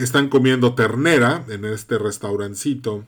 están 0.00 0.28
comiendo 0.28 0.74
ternera 0.74 1.44
en 1.48 1.64
este 1.64 1.98
restaurancito 1.98 3.06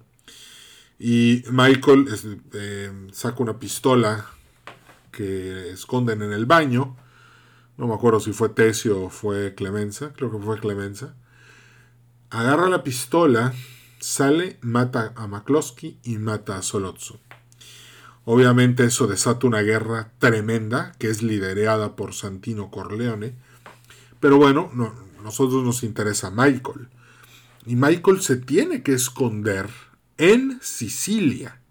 y 0.98 1.42
Michael 1.50 2.06
eh, 2.52 2.92
saca 3.12 3.42
una 3.42 3.58
pistola 3.58 4.24
que 5.10 5.70
esconden 5.70 6.22
en 6.22 6.32
el 6.32 6.46
baño. 6.46 6.96
No 7.76 7.88
me 7.88 7.94
acuerdo 7.94 8.20
si 8.20 8.32
fue 8.32 8.50
Tesio 8.50 9.02
o 9.02 9.10
fue 9.10 9.56
Clemenza, 9.56 10.12
creo 10.12 10.30
que 10.30 10.38
fue 10.38 10.60
Clemenza. 10.60 11.16
Agarra 12.30 12.68
la 12.68 12.84
pistola, 12.84 13.52
sale, 13.98 14.58
mata 14.60 15.12
a 15.16 15.26
McCloskey 15.26 15.98
y 16.04 16.18
mata 16.18 16.56
a 16.56 16.62
Solozzo. 16.62 17.18
Obviamente 18.24 18.84
eso 18.84 19.06
desata 19.06 19.46
una 19.46 19.62
guerra 19.62 20.12
tremenda 20.18 20.92
que 20.98 21.08
es 21.08 21.22
liderada 21.22 21.96
por 21.96 22.14
Santino 22.14 22.70
Corleone. 22.70 23.34
Pero 24.20 24.36
bueno, 24.36 24.70
no, 24.74 24.94
nosotros 25.22 25.64
nos 25.64 25.82
interesa 25.82 26.30
Michael. 26.30 26.88
Y 27.66 27.76
Michael 27.76 28.20
se 28.20 28.36
tiene 28.36 28.82
que 28.82 28.92
esconder 28.92 29.68
en 30.18 30.58
Sicilia 30.62 31.62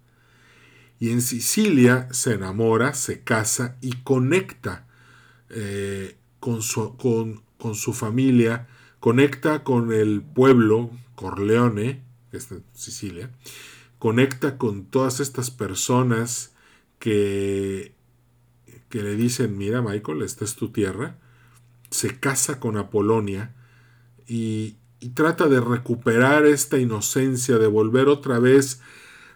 y 1.02 1.10
en 1.10 1.24
Sicilia 1.24 2.08
se 2.12 2.34
enamora, 2.34 2.94
se 2.94 3.22
casa 3.22 3.76
y 3.82 4.04
conecta 4.04 4.86
eh, 5.50 6.16
con, 6.40 6.62
su, 6.62 6.96
con, 6.96 7.74
su, 7.74 7.94
familia, 7.94 8.68
conecta 9.00 9.64
con 9.64 9.92
el 9.92 10.22
pueblo 10.22 10.92
Corleone, 11.16 12.04
que 12.30 12.40
Sicilia, 12.76 13.32
conecta 14.02 14.58
con 14.58 14.86
todas 14.86 15.20
estas 15.20 15.52
personas 15.52 16.56
que, 16.98 17.94
que 18.90 19.04
le 19.04 19.16
dicen, 19.16 19.60
mira 19.60 19.84
Michael, 19.84 20.24
esta 20.24 20.44
es 20.44 20.56
tu 20.56 20.72
tierra, 20.72 21.20
se 21.92 22.20
casa 22.20 22.60
con 22.60 22.78
Apolonia 22.78 23.54
y, 24.28 24.78
trata 25.14 25.48
de 25.48 25.62
recuperar 25.62 26.48
esta 26.48 26.80
inocencia, 26.80 27.60
de 27.60 27.68
volver 27.68 28.08
otra 28.08 28.40
vez 28.40 28.82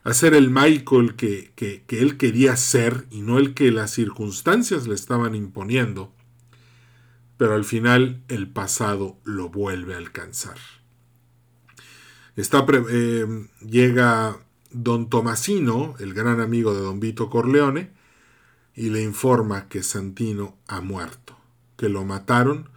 a 0.03 0.15
ser 0.15 0.33
el 0.33 0.49
Michael 0.49 1.15
que, 1.15 1.51
que, 1.55 1.83
él 1.99 2.17
quería 2.17 2.57
ser 2.57 3.05
y 3.11 3.21
no 3.21 3.37
el 3.37 3.53
que 3.53 3.69
las 3.69 3.91
circunstancias 3.91 4.87
le 4.87 4.95
estaban 4.95 5.35
imponiendo. 5.35 6.11
Pero 7.37 7.53
al 7.53 7.65
final 7.65 8.23
el 8.29 8.49
pasado 8.49 9.19
lo 9.25 9.49
vuelve 9.49 9.93
a 9.93 9.97
alcanzar. 9.97 10.57
Está, 12.35 12.65
eh, 12.89 13.47
llega 13.61 14.44
don 14.83 15.09
Tomasino, 15.09 15.95
el 15.99 16.13
gran 16.13 16.41
amigo 16.41 16.73
de 16.73 16.81
don 16.81 16.99
Vito 16.99 17.29
Corleone, 17.29 17.91
y 18.75 18.89
le 18.89 19.01
informa 19.01 19.69
que 19.69 19.83
Santino 19.83 20.57
ha 20.67 20.81
muerto, 20.81 21.37
que 21.77 21.87
lo 21.87 22.03
mataron 22.03 22.69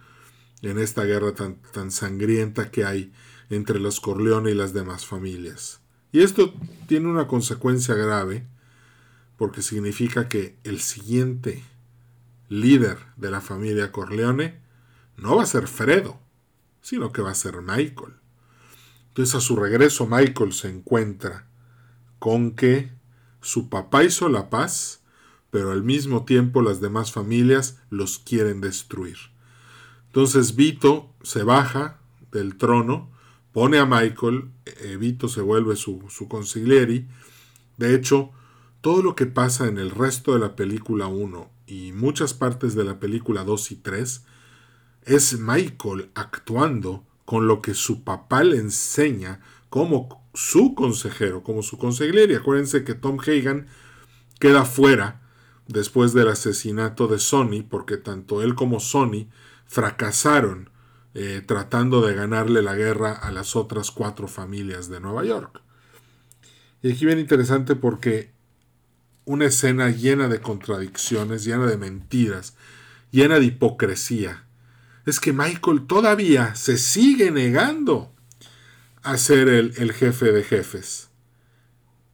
en 0.61 0.79
esta 0.79 1.03
guerra 1.03 1.33
tan, 1.33 1.55
tan 1.73 1.91
sangrienta 1.91 2.71
que 2.71 2.85
hay 2.85 3.11
entre 3.49 3.79
los 3.79 3.99
Corleone 3.99 4.51
y 4.51 4.53
las 4.53 4.73
demás 4.73 5.05
familias. 5.05 5.81
Y 6.11 6.21
esto 6.21 6.53
tiene 6.87 7.07
una 7.07 7.27
consecuencia 7.27 7.95
grave 7.95 8.47
porque 9.37 9.61
significa 9.61 10.29
que 10.29 10.57
el 10.63 10.79
siguiente 10.79 11.63
líder 12.47 12.97
de 13.17 13.29
la 13.29 13.41
familia 13.41 13.91
Corleone 13.91 14.59
no 15.17 15.35
va 15.35 15.43
a 15.43 15.47
ser 15.47 15.67
Fredo, 15.67 16.19
sino 16.81 17.11
que 17.11 17.21
va 17.21 17.31
a 17.31 17.35
ser 17.35 17.61
Michael. 17.61 18.13
Entonces 19.09 19.35
a 19.35 19.41
su 19.41 19.57
regreso 19.57 20.07
Michael 20.07 20.53
se 20.53 20.69
encuentra 20.69 21.48
con 22.19 22.51
que 22.51 22.91
su 23.41 23.69
papá 23.69 24.03
hizo 24.03 24.29
la 24.29 24.49
paz, 24.49 25.01
pero 25.49 25.71
al 25.71 25.83
mismo 25.83 26.25
tiempo 26.25 26.61
las 26.61 26.81
demás 26.81 27.11
familias 27.11 27.79
los 27.89 28.19
quieren 28.19 28.61
destruir. 28.61 29.17
Entonces 30.07 30.55
Vito 30.55 31.13
se 31.23 31.43
baja 31.43 31.99
del 32.31 32.57
trono 32.57 33.09
pone 33.51 33.77
a 33.77 33.85
Michael, 33.85 34.51
Evito 34.83 35.27
se 35.27 35.41
vuelve 35.41 35.75
su, 35.75 36.05
su 36.09 36.27
consiglieri. 36.27 37.07
De 37.77 37.95
hecho, 37.95 38.31
todo 38.81 39.01
lo 39.01 39.15
que 39.15 39.25
pasa 39.25 39.67
en 39.67 39.77
el 39.77 39.91
resto 39.91 40.33
de 40.33 40.39
la 40.39 40.55
película 40.55 41.07
1 41.07 41.49
y 41.67 41.91
muchas 41.91 42.33
partes 42.33 42.75
de 42.75 42.83
la 42.83 42.99
película 42.99 43.43
2 43.43 43.71
y 43.71 43.75
3 43.77 44.25
es 45.03 45.39
Michael 45.39 46.11
actuando 46.13 47.03
con 47.25 47.47
lo 47.47 47.61
que 47.61 47.73
su 47.73 48.03
papá 48.03 48.43
le 48.43 48.57
enseña 48.57 49.41
como 49.69 50.28
su 50.39 50.73
consejero, 50.73 51.43
como 51.43 51.63
su 51.63 51.77
consigliere. 51.77 52.37
Acuérdense 52.37 52.85
que 52.85 52.95
Tom 52.95 53.17
Hagan 53.19 53.67
queda 54.39 54.63
fuera 54.63 55.21
después 55.67 56.13
del 56.13 56.29
asesinato 56.29 57.07
de 57.07 57.19
Sony, 57.19 57.63
porque 57.69 57.97
tanto 57.97 58.41
él 58.41 58.55
como 58.55 58.79
Sony 58.79 59.27
fracasaron 59.65 60.69
eh, 61.13 61.43
tratando 61.45 62.01
de 62.01 62.15
ganarle 62.15 62.61
la 62.61 62.73
guerra 62.75 63.11
a 63.11 63.31
las 63.31 63.57
otras 63.57 63.91
cuatro 63.91 64.29
familias 64.29 64.87
de 64.87 65.01
Nueva 65.01 65.25
York. 65.25 65.61
Y 66.81 66.93
aquí 66.93 67.05
viene 67.05 67.19
interesante 67.19 67.75
porque 67.75 68.31
una 69.25 69.45
escena 69.45 69.89
llena 69.89 70.29
de 70.29 70.39
contradicciones, 70.39 71.43
llena 71.43 71.65
de 71.65 71.77
mentiras, 71.77 72.55
llena 73.11 73.39
de 73.39 73.45
hipocresía. 73.47 74.45
Es 75.05 75.19
que 75.19 75.33
Michael 75.33 75.85
todavía 75.85 76.55
se 76.55 76.77
sigue 76.77 77.29
negando 77.29 78.13
a 79.03 79.17
ser 79.17 79.49
el, 79.49 79.73
el 79.77 79.93
jefe 79.93 80.31
de 80.31 80.43
jefes. 80.43 81.09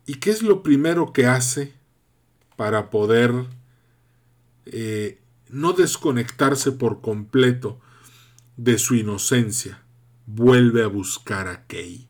¿Y 0.05 0.15
qué 0.15 0.29
es 0.29 0.43
lo 0.43 0.61
primero 0.61 1.13
que 1.13 1.25
hace 1.25 1.73
para 2.55 2.89
poder 2.89 3.31
eh, 4.65 5.19
no 5.49 5.73
desconectarse 5.73 6.71
por 6.71 7.01
completo 7.01 7.79
de 8.55 8.77
su 8.77 8.95
inocencia? 8.95 9.83
Vuelve 10.27 10.83
a 10.83 10.87
buscar 10.87 11.47
a 11.47 11.65
Kay. 11.65 12.07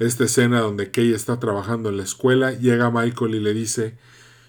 Esta 0.00 0.24
escena 0.24 0.60
donde 0.60 0.90
Kay 0.90 1.12
está 1.12 1.38
trabajando 1.38 1.88
en 1.88 1.98
la 1.98 2.02
escuela, 2.02 2.52
llega 2.52 2.90
Michael 2.90 3.36
y 3.36 3.40
le 3.40 3.54
dice, 3.54 3.96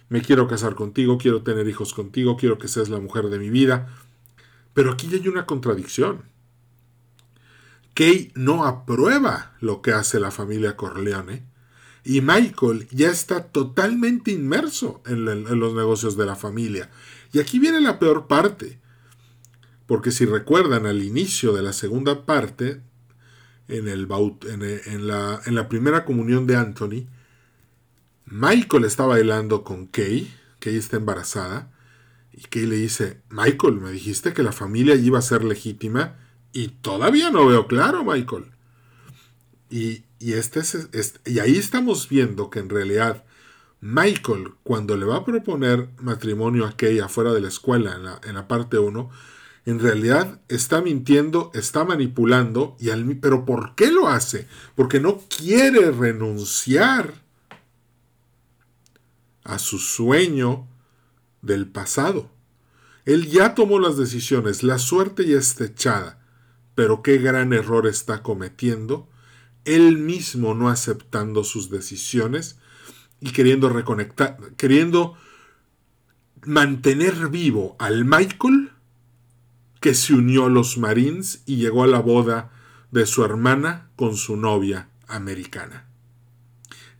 me 0.09 0.21
quiero 0.21 0.47
casar 0.47 0.73
contigo, 0.73 1.19
quiero 1.19 1.43
tener 1.43 1.67
hijos 1.67 1.93
contigo, 1.93 2.35
quiero 2.35 2.57
que 2.57 2.67
seas 2.67 2.89
la 2.89 2.99
mujer 2.99 3.29
de 3.29 3.37
mi 3.37 3.51
vida. 3.51 3.87
Pero 4.73 4.91
aquí 4.91 5.07
hay 5.13 5.27
una 5.27 5.45
contradicción. 5.45 6.23
Kay 7.95 8.31
no 8.35 8.65
aprueba 8.65 9.55
lo 9.61 9.81
que 9.81 9.91
hace 9.91 10.19
la 10.19 10.29
familia 10.29 10.75
Corleone 10.75 11.55
y 12.05 12.21
Michael 12.21 12.87
ya 12.91 13.09
está 13.09 13.47
totalmente 13.47 14.31
inmerso 14.31 15.01
en, 15.07 15.25
los 15.25 15.73
negocios 15.73 16.15
de 16.15 16.27
la 16.27 16.35
familia. 16.35 16.91
Y 17.33 17.39
aquí 17.39 17.57
viene 17.57 17.81
la 17.81 17.97
peor 17.97 18.27
parte. 18.27 18.79
Porque 19.87 20.11
si 20.11 20.25
recuerdan 20.25 20.85
al 20.85 21.03
inicio 21.03 21.51
de 21.53 21.63
la 21.63 21.73
segunda 21.73 22.27
parte, 22.27 22.81
en, 23.67 23.87
el, 23.87 24.07
en, 24.43 25.07
la, 25.07 25.41
en 25.45 25.55
la 25.55 25.67
primera 25.67 26.05
comunión 26.05 26.45
de 26.45 26.55
Anthony, 26.55 27.07
Michael 28.25 28.85
está 28.85 29.05
bailando 29.05 29.63
con 29.63 29.87
Kay, 29.87 30.31
Kay 30.59 30.75
está 30.75 30.97
embarazada, 30.97 31.71
y 32.31 32.41
Kay 32.41 32.67
le 32.67 32.75
dice, 32.75 33.21
Michael, 33.29 33.75
me 33.81 33.91
dijiste 33.91 34.33
que 34.33 34.43
la 34.43 34.51
familia 34.51 34.93
iba 34.93 35.17
a 35.17 35.23
ser 35.23 35.43
legítima, 35.43 36.17
y 36.55 36.69
todavía 36.69 37.31
no 37.31 37.45
veo 37.45 37.67
claro, 37.67 38.05
Michael. 38.05 38.45
Y, 39.69 40.05
este 40.21 40.62
es, 40.62 41.19
y 41.25 41.39
ahí 41.39 41.57
estamos 41.57 42.07
viendo 42.07 42.50
que 42.50 42.59
en 42.59 42.69
realidad 42.69 43.25
Michael, 43.81 44.53
cuando 44.63 44.95
le 44.95 45.05
va 45.05 45.17
a 45.17 45.25
proponer 45.25 45.89
matrimonio 46.00 46.65
a 46.65 46.77
Kay 46.77 47.00
afuera 47.00 47.33
de 47.33 47.41
la 47.41 47.50
escuela, 47.50 47.95
en 47.95 48.05
la, 48.05 48.21
en 48.24 48.35
la 48.35 48.47
parte 48.47 48.79
1, 48.79 49.09
en 49.65 49.79
realidad 49.81 50.39
está 50.47 50.81
mintiendo, 50.81 51.51
está 51.53 51.83
manipulando, 51.83 52.77
y 52.79 52.89
al, 52.89 53.17
pero 53.17 53.43
¿por 53.43 53.75
qué 53.75 53.91
lo 53.91 54.07
hace? 54.07 54.47
Porque 54.75 55.01
no 55.01 55.19
quiere 55.27 55.91
renunciar 55.91 57.15
a 59.43 59.59
su 59.59 59.77
sueño 59.77 60.69
del 61.41 61.67
pasado. 61.67 62.31
Él 63.03 63.29
ya 63.29 63.55
tomó 63.55 63.77
las 63.77 63.97
decisiones, 63.97 64.63
la 64.63 64.79
suerte 64.79 65.27
ya 65.27 65.38
está 65.38 65.65
echada, 65.65 66.25
pero 66.75 67.01
qué 67.01 67.17
gran 67.17 67.53
error 67.53 67.88
está 67.88 68.22
cometiendo 68.22 69.10
él 69.65 69.98
mismo 69.98 70.53
no 70.53 70.70
aceptando 70.70 71.44
sus 71.44 71.70
decisiones 71.70 72.60
y 73.20 73.32
queriendo 73.32 73.70
reconectar, 73.70 74.38
queriendo 74.58 75.15
mantener 76.46 77.29
vivo 77.29 77.75
al 77.79 78.05
Michael 78.05 78.72
que 79.82 79.96
se 79.96 80.13
unió 80.13 80.46
a 80.46 80.50
los 80.50 80.77
Marines 80.77 81.41
y 81.46 81.58
llegó 81.58 81.84
a 81.84 81.88
la 81.88 82.00
boda 82.00 82.51
de 82.91 83.05
su 83.05 83.25
hermana 83.25 83.89
con 83.96 84.15
su 84.15 84.38
novia 84.38 84.89
americana. 85.08 85.89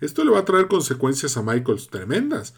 Esto 0.02 0.24
le 0.26 0.32
va 0.32 0.40
a 0.40 0.46
traer 0.46 0.68
consecuencias 0.68 1.38
a 1.38 1.44
Michael 1.44 1.80
tremendas, 1.90 2.54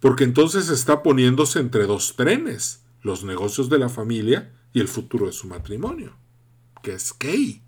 porque 0.00 0.24
entonces 0.24 0.68
está 0.68 1.02
poniéndose 1.02 1.60
entre 1.60 1.86
dos 1.86 2.16
trenes, 2.16 2.82
los 3.02 3.24
negocios 3.24 3.68
de 3.70 3.78
la 3.78 3.88
familia 3.88 4.52
y 4.72 4.80
el 4.80 4.88
futuro 4.88 5.26
de 5.26 5.32
su 5.32 5.46
matrimonio, 5.46 6.16
que 6.82 6.94
es 6.94 7.12
Kay. 7.12 7.62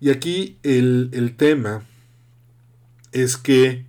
Y 0.00 0.10
aquí 0.10 0.58
el, 0.62 1.34
tema 1.36 1.84
es 3.12 3.36
que 3.36 3.86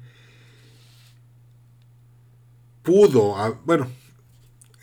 pudo, 2.83 3.59
bueno, 3.65 3.89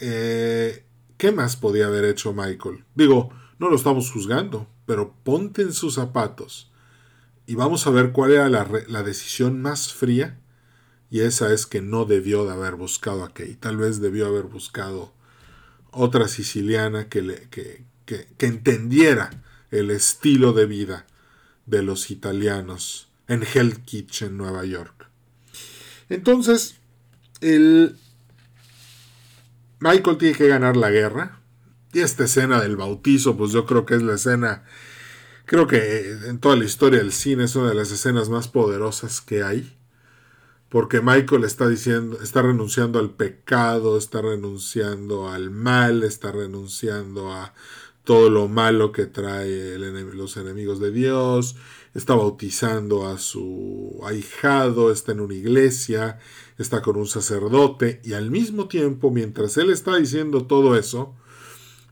eh, 0.01 0.85
¿qué 1.19 1.33
más 1.33 1.57
podía 1.57 1.87
haber 1.87 2.05
hecho 2.05 2.33
Michael? 2.33 2.85
Digo, 2.95 3.31
no 3.59 3.69
lo 3.69 3.77
estamos 3.77 4.11
juzgando, 4.11 4.67
pero 4.87 5.14
ponte 5.23 5.62
en 5.62 5.73
sus 5.73 5.95
zapatos 5.95 6.71
y 7.49 7.55
vamos 7.55 7.87
a 7.87 7.91
ver 7.91 8.12
cuál 8.12 8.33
era 8.33 8.49
la, 8.51 8.69
la, 8.88 9.03
decisión 9.03 9.62
más 9.62 9.95
fría. 9.95 10.38
Y 11.11 11.21
esa 11.21 11.51
es 11.51 11.64
que 11.64 11.81
no 11.81 12.05
debió 12.05 12.45
de 12.45 12.53
haber 12.53 12.75
buscado 12.75 13.25
a 13.25 13.33
Kay. 13.33 13.55
Tal 13.55 13.79
vez 13.79 14.03
debió 14.03 14.27
haber 14.27 14.45
buscado 14.45 15.14
otra 15.91 16.29
siciliana 16.29 17.09
que, 17.09 17.23
le, 17.23 17.49
que, 17.49 17.87
que, 18.09 18.47
entendiera 18.47 19.31
el 19.71 19.90
estilo 19.90 20.55
de 20.55 20.64
vida 20.64 21.07
de 21.66 21.83
los 21.83 22.11
italianos 22.11 23.11
en 23.29 23.42
Hell 23.42 23.83
Kitchen, 23.83 24.38
Nueva 24.38 24.64
York. 24.64 25.11
Entonces, 26.09 26.77
el 27.42 27.97
Michael 29.81 30.16
tiene 30.16 30.37
que 30.37 30.49
ganar 30.49 30.77
la 30.79 30.90
guerra. 30.90 31.42
Y 31.92 32.01
esta 32.01 32.25
escena 32.25 32.61
del 32.61 32.77
bautizo, 32.77 33.37
pues 33.37 33.53
yo 33.53 33.66
creo 33.66 33.85
que 33.85 33.94
es 33.94 34.03
la 34.03 34.14
escena, 34.14 34.64
creo 35.44 35.66
que 35.66 36.12
en 36.27 36.38
toda 36.38 36.57
la 36.57 36.64
historia 36.64 36.99
del 37.01 37.12
cine 37.12 37.44
es 37.44 37.57
una 37.57 37.68
de 37.68 37.75
las 37.75 37.90
escenas 37.90 38.31
más 38.31 38.49
poderosas 38.49 39.21
que 39.21 39.42
hay. 39.42 39.75
Porque 40.71 41.01
Michael 41.01 41.44
está 41.44 41.66
diciendo, 41.68 42.18
está 42.23 42.42
renunciando 42.42 42.99
al 42.99 43.11
pecado, 43.11 43.97
está 43.97 44.21
renunciando 44.21 45.29
al 45.29 45.51
mal, 45.51 46.03
está 46.03 46.31
renunciando 46.31 47.33
a 47.33 47.55
todo 48.09 48.31
lo 48.31 48.49
malo 48.49 48.90
que 48.90 49.05
trae 49.05 49.77
los 49.79 50.38
enemigos 50.38 50.81
de 50.81 50.90
Dios, 50.90 51.57
está 51.92 52.14
bautizando 52.14 53.07
a 53.07 53.18
su 53.18 54.01
ahijado, 54.03 54.90
está 54.90 55.12
en 55.12 55.21
una 55.21 55.35
iglesia, 55.35 56.18
está 56.57 56.81
con 56.81 56.97
un 56.97 57.07
sacerdote 57.07 58.01
y 58.03 58.14
al 58.14 58.31
mismo 58.31 58.66
tiempo, 58.66 59.11
mientras 59.11 59.59
él 59.59 59.68
está 59.68 59.97
diciendo 59.97 60.47
todo 60.47 60.79
eso, 60.79 61.14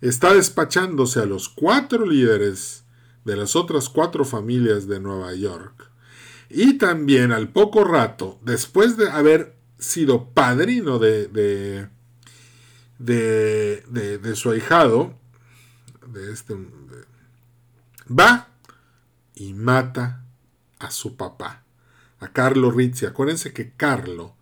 está 0.01 0.33
despachándose 0.33 1.21
a 1.21 1.27
los 1.27 1.51
cuatro 1.51 2.07
líderes 2.07 2.87
de 3.27 3.37
las 3.37 3.55
otras 3.55 3.91
cuatro 3.91 4.25
familias 4.25 4.89
de 4.89 5.01
Nueva 5.01 5.35
York. 5.35 5.91
Y 6.49 6.79
también 6.79 7.31
al 7.31 7.51
poco 7.51 7.85
rato, 7.85 8.39
después 8.43 8.97
de 8.97 9.11
haber 9.11 9.55
sido 9.79 10.31
padrino 10.31 10.99
de, 10.99 11.27
de, 11.29 11.89
de, 12.99 14.17
de 14.17 14.35
su 14.35 14.51
ahijado, 14.51 15.13
de 16.09 16.33
este 16.33 16.55
va 18.09 18.49
y 19.35 19.53
mata 19.53 20.25
a 20.79 20.91
su 20.91 21.17
papá, 21.17 21.65
a 22.21 22.33
Carlo 22.33 22.71
Rizzi. 22.71 23.07
Acuérdense 23.07 23.53
que 23.53 23.73
Carlo 23.73 24.35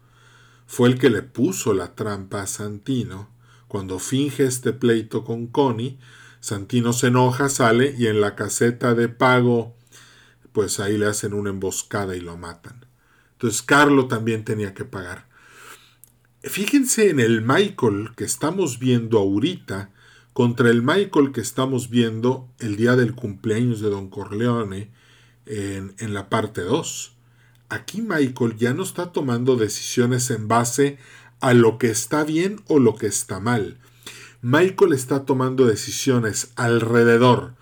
fue 0.66 0.88
el 0.88 0.98
que 0.98 1.10
le 1.10 1.22
puso 1.22 1.74
la 1.74 1.94
trampa 1.94 2.42
a 2.42 2.46
Santino. 2.46 3.28
Cuando 3.68 3.98
finge 3.98 4.44
este 4.44 4.72
pleito 4.72 5.24
con 5.24 5.46
Connie, 5.46 5.98
Santino 6.40 6.92
se 6.92 7.08
enoja, 7.08 7.48
sale 7.48 7.94
y 7.96 8.06
en 8.06 8.20
la 8.20 8.36
caseta 8.36 8.94
de 8.94 9.08
pago, 9.08 9.74
pues 10.52 10.78
ahí 10.78 10.98
le 10.98 11.06
hacen 11.06 11.32
una 11.32 11.50
emboscada 11.50 12.14
y 12.14 12.20
lo 12.20 12.36
matan. 12.36 12.86
Entonces 13.32 13.62
Carlo 13.62 14.06
también 14.06 14.44
tenía 14.44 14.74
que 14.74 14.84
pagar. 14.84 15.26
Fíjense 16.42 17.08
en 17.08 17.20
el 17.20 17.40
Michael 17.40 18.10
que 18.16 18.24
estamos 18.24 18.78
viendo 18.78 19.18
ahorita, 19.18 19.90
contra 20.34 20.68
el 20.68 20.82
Michael 20.82 21.32
que 21.32 21.40
estamos 21.40 21.88
viendo 21.88 22.48
el 22.58 22.76
día 22.76 22.96
del 22.96 23.14
cumpleaños 23.14 23.80
de 23.80 23.88
Don 23.88 24.10
Corleone 24.10 24.90
en, 25.46 25.94
en 25.98 26.12
la 26.12 26.28
parte 26.28 26.60
2. 26.60 27.14
Aquí 27.70 28.02
Michael 28.02 28.56
ya 28.56 28.74
no 28.74 28.82
está 28.82 29.12
tomando 29.12 29.56
decisiones 29.56 30.30
en 30.30 30.48
base 30.48 30.98
a 31.40 31.54
lo 31.54 31.78
que 31.78 31.90
está 31.90 32.24
bien 32.24 32.60
o 32.66 32.78
lo 32.78 32.96
que 32.96 33.06
está 33.06 33.40
mal. 33.40 33.78
Michael 34.42 34.92
está 34.92 35.24
tomando 35.24 35.66
decisiones 35.66 36.52
alrededor 36.56 37.54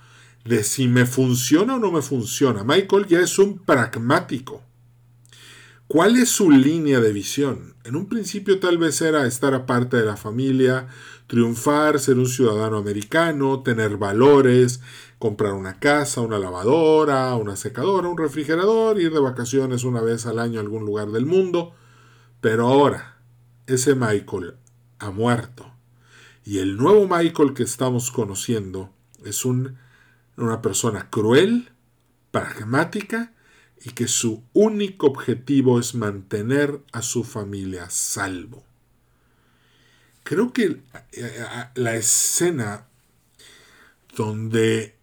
de 0.44 0.64
si 0.64 0.88
me 0.88 1.06
funciona 1.06 1.76
o 1.76 1.78
no 1.78 1.92
me 1.92 2.02
funciona. 2.02 2.64
Michael 2.64 3.06
ya 3.06 3.20
es 3.20 3.38
un 3.38 3.58
pragmático. 3.58 4.62
¿Cuál 5.92 6.16
es 6.16 6.30
su 6.30 6.50
línea 6.50 7.00
de 7.00 7.12
visión? 7.12 7.74
En 7.84 7.96
un 7.96 8.08
principio 8.08 8.58
tal 8.58 8.78
vez 8.78 9.02
era 9.02 9.26
estar 9.26 9.52
aparte 9.52 9.98
de 9.98 10.06
la 10.06 10.16
familia, 10.16 10.86
triunfar, 11.26 12.00
ser 12.00 12.16
un 12.16 12.28
ciudadano 12.28 12.78
americano, 12.78 13.62
tener 13.62 13.98
valores, 13.98 14.80
comprar 15.18 15.52
una 15.52 15.78
casa, 15.80 16.22
una 16.22 16.38
lavadora, 16.38 17.36
una 17.36 17.56
secadora, 17.56 18.08
un 18.08 18.16
refrigerador, 18.16 18.98
ir 19.02 19.12
de 19.12 19.20
vacaciones 19.20 19.84
una 19.84 20.00
vez 20.00 20.24
al 20.24 20.38
año 20.38 20.60
a 20.60 20.62
algún 20.62 20.86
lugar 20.86 21.10
del 21.10 21.26
mundo. 21.26 21.74
Pero 22.40 22.68
ahora, 22.68 23.18
ese 23.66 23.94
Michael 23.94 24.54
ha 24.98 25.10
muerto. 25.10 25.74
Y 26.42 26.60
el 26.60 26.78
nuevo 26.78 27.06
Michael 27.06 27.52
que 27.52 27.64
estamos 27.64 28.10
conociendo 28.10 28.88
es 29.26 29.44
un, 29.44 29.76
una 30.38 30.62
persona 30.62 31.10
cruel, 31.10 31.70
pragmática, 32.30 33.34
y 33.84 33.90
que 33.90 34.06
su 34.06 34.42
único 34.52 35.06
objetivo 35.08 35.80
es 35.80 35.94
mantener 35.94 36.80
a 36.92 37.02
su 37.02 37.24
familia 37.24 37.90
salvo. 37.90 38.62
Creo 40.22 40.52
que 40.52 40.80
eh, 41.12 41.44
la 41.74 41.96
escena 41.96 42.86
donde 44.16 44.94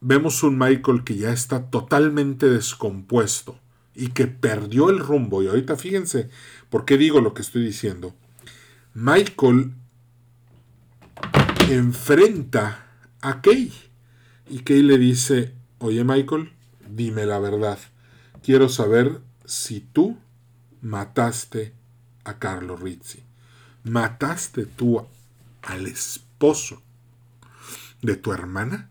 vemos 0.00 0.42
un 0.42 0.58
Michael 0.58 1.02
que 1.04 1.16
ya 1.16 1.32
está 1.32 1.70
totalmente 1.70 2.48
descompuesto 2.48 3.58
y 3.94 4.08
que 4.08 4.28
perdió 4.28 4.90
el 4.90 5.00
rumbo, 5.00 5.42
y 5.42 5.48
ahorita 5.48 5.76
fíjense 5.76 6.30
por 6.70 6.84
qué 6.84 6.96
digo 6.96 7.20
lo 7.20 7.34
que 7.34 7.42
estoy 7.42 7.64
diciendo, 7.64 8.14
Michael 8.94 9.72
enfrenta 11.68 12.86
a 13.20 13.42
Kay 13.42 13.72
y 14.48 14.60
Kay 14.60 14.82
le 14.82 14.98
dice, 14.98 15.54
oye 15.78 16.04
Michael, 16.04 16.52
dime 16.88 17.26
la 17.26 17.40
verdad, 17.40 17.78
quiero 18.48 18.70
saber 18.70 19.20
si 19.44 19.80
tú 19.80 20.16
mataste 20.80 21.74
a 22.24 22.38
Carlo 22.38 22.76
Rizzi. 22.76 23.22
¿Mataste 23.84 24.64
tú 24.64 25.06
al 25.60 25.86
esposo 25.86 26.80
de 28.00 28.16
tu 28.16 28.32
hermana? 28.32 28.90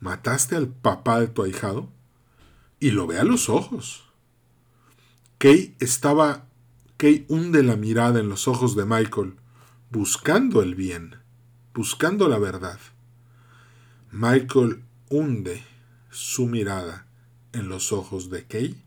¿Mataste 0.00 0.56
al 0.56 0.66
papá 0.66 1.20
de 1.20 1.28
tu 1.28 1.44
ahijado? 1.44 1.88
Y 2.80 2.90
lo 2.90 3.06
ve 3.06 3.20
a 3.20 3.22
los 3.22 3.48
ojos. 3.48 4.06
Kay 5.38 5.76
estaba, 5.78 6.48
Kay 6.96 7.26
hunde 7.28 7.62
la 7.62 7.76
mirada 7.76 8.18
en 8.18 8.28
los 8.28 8.48
ojos 8.48 8.74
de 8.74 8.86
Michael, 8.86 9.36
buscando 9.92 10.62
el 10.62 10.74
bien, 10.74 11.14
buscando 11.74 12.26
la 12.26 12.40
verdad. 12.40 12.80
Michael 14.10 14.82
hunde 15.10 15.62
su 16.10 16.46
mirada 16.46 17.06
en 17.52 17.68
los 17.68 17.92
ojos 17.92 18.30
de 18.30 18.44
Kay 18.46 18.82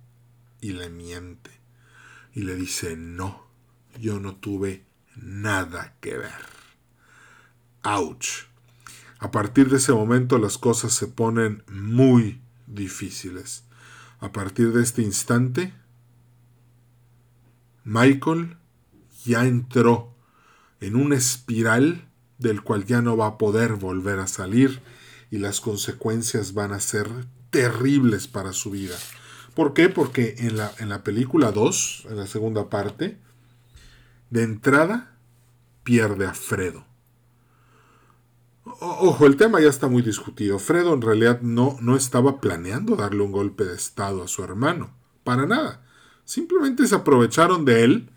y 0.61 0.73
le 0.73 0.89
miente 0.89 1.51
y 2.33 2.41
le 2.41 2.55
dice, 2.55 2.95
no, 2.95 3.47
yo 3.99 4.19
no 4.19 4.35
tuve 4.35 4.85
nada 5.15 5.95
que 5.99 6.17
ver. 6.17 6.59
Ouch. 7.83 8.47
A 9.19 9.31
partir 9.31 9.69
de 9.69 9.77
ese 9.77 9.91
momento 9.91 10.37
las 10.37 10.57
cosas 10.57 10.93
se 10.93 11.07
ponen 11.07 11.63
muy 11.67 12.41
difíciles. 12.67 13.65
A 14.19 14.31
partir 14.31 14.71
de 14.71 14.83
este 14.83 15.01
instante, 15.01 15.73
Michael 17.83 18.57
ya 19.25 19.45
entró 19.45 20.15
en 20.79 20.95
una 20.95 21.15
espiral 21.15 22.09
del 22.37 22.61
cual 22.61 22.85
ya 22.85 23.01
no 23.01 23.17
va 23.17 23.27
a 23.27 23.37
poder 23.37 23.73
volver 23.73 24.19
a 24.19 24.27
salir 24.27 24.81
y 25.31 25.37
las 25.37 25.59
consecuencias 25.59 26.53
van 26.53 26.71
a 26.71 26.79
ser 26.79 27.09
terribles 27.49 28.27
para 28.27 28.53
su 28.53 28.71
vida. 28.71 28.95
¿Por 29.59 29.73
qué? 29.73 29.89
Porque 29.89 30.35
en 30.37 30.55
la, 30.55 30.71
en 30.79 30.87
la 30.87 31.03
película 31.03 31.51
2, 31.51 32.05
en 32.11 32.15
la 32.15 32.27
segunda 32.27 32.69
parte, 32.69 33.17
de 34.29 34.43
entrada 34.43 35.17
pierde 35.83 36.25
a 36.25 36.33
Fredo. 36.33 36.85
ojo, 38.63 39.25
el 39.25 39.35
tema 39.35 39.59
ya 39.59 39.67
está 39.67 39.89
muy 39.89 40.01
discutido. 40.01 40.59
Fredo 40.59 40.93
en 40.93 41.01
realidad 41.01 41.41
no, 41.41 41.75
no 41.81 41.97
estaba 41.97 42.39
planeando 42.39 42.95
darle 42.95 43.21
un 43.21 43.33
golpe 43.33 43.65
de 43.65 43.75
estado 43.75 44.23
a 44.23 44.29
su 44.29 44.45
hermano. 44.45 44.95
Para 45.25 45.45
nada. 45.45 45.85
Simplemente 46.23 46.87
se 46.87 46.95
aprovecharon 46.95 47.65
de 47.65 47.83
él 47.83 48.11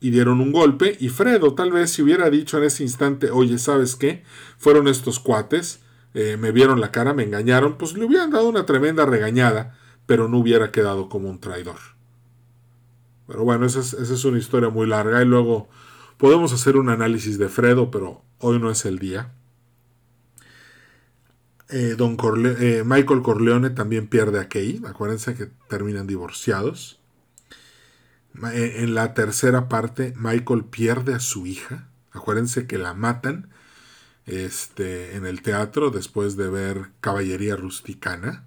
y 0.00 0.10
dieron 0.10 0.40
un 0.40 0.50
golpe. 0.50 0.96
Y 0.98 1.08
Fredo 1.08 1.54
tal 1.54 1.70
vez 1.70 1.92
si 1.92 2.02
hubiera 2.02 2.30
dicho 2.30 2.58
en 2.58 2.64
ese 2.64 2.82
instante, 2.82 3.30
oye, 3.30 3.58
¿sabes 3.58 3.94
qué? 3.94 4.24
Fueron 4.58 4.88
estos 4.88 5.20
cuates, 5.20 5.78
eh, 6.14 6.36
me 6.36 6.50
vieron 6.50 6.80
la 6.80 6.90
cara, 6.90 7.14
me 7.14 7.22
engañaron, 7.22 7.78
pues 7.78 7.94
le 7.94 8.04
hubieran 8.06 8.32
dado 8.32 8.48
una 8.48 8.66
tremenda 8.66 9.06
regañada 9.06 9.78
pero 10.06 10.28
no 10.28 10.38
hubiera 10.38 10.70
quedado 10.72 11.08
como 11.08 11.28
un 11.28 11.40
traidor. 11.40 11.78
Pero 13.26 13.44
bueno, 13.44 13.66
esa 13.66 13.80
es, 13.80 14.24
una 14.24 14.38
historia 14.38 14.68
muy 14.68 14.86
larga 14.86 15.22
y 15.22 15.24
luego 15.24 15.68
podemos 16.18 16.52
hacer 16.52 16.76
un 16.76 16.90
análisis 16.90 17.38
de 17.38 17.48
Fredo, 17.48 17.90
pero 17.90 18.22
hoy 18.38 18.58
no 18.58 18.70
es 18.70 18.84
el 18.84 18.98
día. 18.98 19.32
Eh, 21.70 21.94
don 21.96 22.18
eh, 22.60 22.82
Michael 22.84 23.22
Corleone 23.22 23.70
también 23.70 24.08
pierde 24.08 24.40
a 24.40 24.48
Kay. 24.48 24.82
Acuérdense 24.86 25.34
que 25.34 25.48
terminan 25.68 26.06
divorciados. 26.06 27.00
Eh, 28.52 28.82
en 28.82 28.94
la 28.94 29.14
tercera 29.14 29.68
parte, 29.68 30.12
Michael 30.16 30.64
pierde 30.64 31.14
a 31.14 31.20
su 31.20 31.46
hija. 31.46 31.88
Acuérdense 32.12 32.66
que 32.66 32.78
la 32.78 32.92
matan 32.92 33.48
este, 34.26 35.16
en 35.16 35.24
el 35.24 35.42
teatro 35.42 35.90
después 35.90 36.36
de 36.36 36.50
ver 36.50 36.90
Caballería 37.00 37.56
Rusticana. 37.56 38.44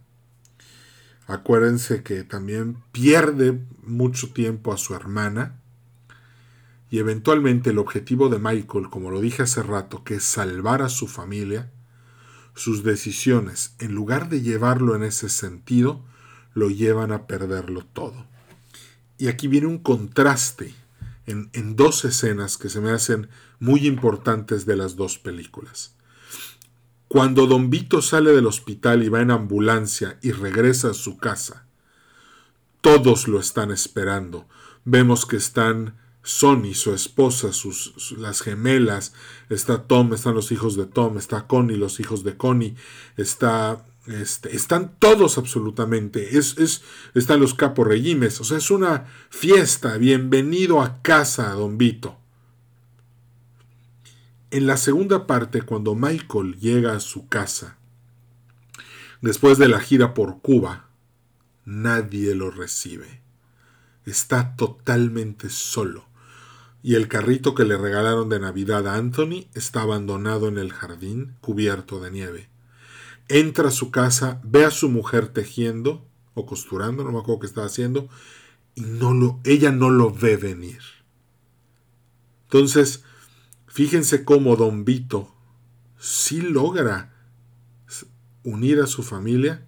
Acuérdense 1.28 2.04
que 2.04 2.24
también 2.24 2.78
pierde 2.94 3.60
mucho 3.84 4.32
tiempo 4.32 4.74
a 4.74 4.78
su 4.78 4.96
hermana. 4.96 5.60
Y 6.90 7.00
eventualmente 7.00 7.72
el 7.72 7.80
objetivo 7.80 8.30
de 8.30 8.40
Michael, 8.40 8.90
como 8.90 9.12
lo 9.12 9.20
dije 9.20 9.44
hace 9.44 9.62
rato, 9.62 10.06
que 10.06 10.16
es 10.16 10.24
salvar 10.24 10.82
a 10.82 10.88
su 10.88 11.08
familia, 11.08 11.70
sus 12.56 12.84
decisiones, 12.84 13.76
en 13.80 13.94
lugar 13.94 14.30
de 14.30 14.42
llevarlo 14.42 14.96
en 14.96 15.04
ese 15.04 15.28
sentido, 15.28 16.02
lo 16.54 16.70
llevan 16.70 17.12
a 17.12 17.28
perderlo 17.28 17.86
todo. 17.86 18.26
Y 19.18 19.28
aquí 19.28 19.50
viene 19.50 19.68
un 19.68 19.80
contraste 19.80 20.74
en, 21.26 21.50
en 21.52 21.76
dos 21.76 22.06
escenas 22.06 22.58
que 22.58 22.70
se 22.70 22.80
me 22.80 22.92
hacen 22.92 23.28
muy 23.60 23.86
importantes 23.86 24.66
de 24.66 24.78
las 24.78 24.96
dos 24.96 25.18
películas. 25.18 25.97
Cuando 27.08 27.48
don 27.48 27.70
Vito 27.70 28.02
sale 28.02 28.34
del 28.34 28.48
hospital 28.48 29.04
y 29.04 29.10
va 29.10 29.22
en 29.22 29.32
ambulancia 29.32 30.20
y 30.22 30.32
regresa 30.32 30.91
a 30.91 30.93
su 30.93 31.17
casa, 31.17 31.65
todos 32.82 33.28
lo 33.28 33.39
están 33.39 33.72
esperando. 33.72 34.46
Vemos 34.84 35.26
que 35.26 35.38
están 35.38 35.96
Sonny, 36.28 36.74
su 36.74 36.93
esposa, 36.93 37.54
sus, 37.54 38.13
las 38.17 38.41
gemelas, 38.41 39.13
está 39.50 39.88
Tom, 39.88 40.13
están 40.13 40.36
los 40.36 40.52
hijos 40.52 40.76
de 40.76 40.86
Tom, 40.86 41.17
está 41.17 41.48
Connie, 41.48 41.78
los 41.78 42.02
hijos 42.02 42.26
de 42.26 42.36
Connie, 42.36 42.76
está, 43.15 43.86
este, 44.08 44.54
están 44.54 44.98
todos 45.00 45.38
absolutamente, 45.38 46.38
es, 46.38 46.58
es, 46.58 46.84
están 47.13 47.39
los 47.39 47.54
caporregimes, 47.54 48.41
o 48.41 48.43
sea, 48.43 48.58
es 48.58 48.70
una 48.72 49.06
fiesta, 49.30 49.96
bienvenido 49.98 50.82
a 50.82 51.02
casa, 51.02 51.54
don 51.54 51.78
Vito. 51.78 52.17
En 54.50 54.66
la 54.66 54.78
segunda 54.78 55.28
parte, 55.28 55.62
cuando 55.62 55.94
Michael 55.94 56.58
llega 56.58 56.94
a 56.94 57.02
su 57.02 57.28
casa, 57.28 57.78
después 59.22 59.58
de 59.58 59.68
la 59.68 59.82
gira 59.82 60.14
por 60.14 60.42
Cuba, 60.42 60.88
nadie 61.66 62.34
lo 62.34 62.50
recibe. 62.50 63.22
Está 64.06 64.56
totalmente 64.56 65.50
solo. 65.50 66.06
Y 66.82 66.96
el 66.96 67.10
carrito 67.10 67.56
que 67.56 67.66
le 67.66 67.78
regalaron 67.78 68.30
de 68.30 68.40
Navidad 68.40 68.88
a 68.88 68.96
Anthony 68.96 69.48
está 69.54 69.82
abandonado 69.82 70.48
en 70.48 70.58
el 70.58 70.72
jardín, 70.72 71.36
cubierto 71.42 72.00
de 72.00 72.12
nieve. 72.12 72.50
Entra 73.28 73.68
a 73.68 73.72
su 73.72 73.92
casa, 73.92 74.40
ve 74.46 74.64
a 74.64 74.72
su 74.72 74.88
mujer 74.88 75.28
tejiendo 75.28 76.08
o 76.36 76.46
costurando, 76.46 77.04
no 77.04 77.12
me 77.12 77.20
acuerdo 77.20 77.42
qué 77.42 77.48
estaba 77.48 77.68
haciendo, 77.68 78.08
y 78.76 78.84
ella 79.44 79.72
no 79.72 79.90
lo 79.90 80.14
ve 80.14 80.38
venir. 80.38 80.80
Entonces, 82.44 83.04
Fíjense 83.78 84.26
cómo 84.26 84.56
don 84.56 84.86
Vito 84.86 85.32
sí 86.00 86.42
logra 86.42 87.13
unir 88.42 88.80
a 88.80 88.88
su 88.88 89.04
familia, 89.04 89.68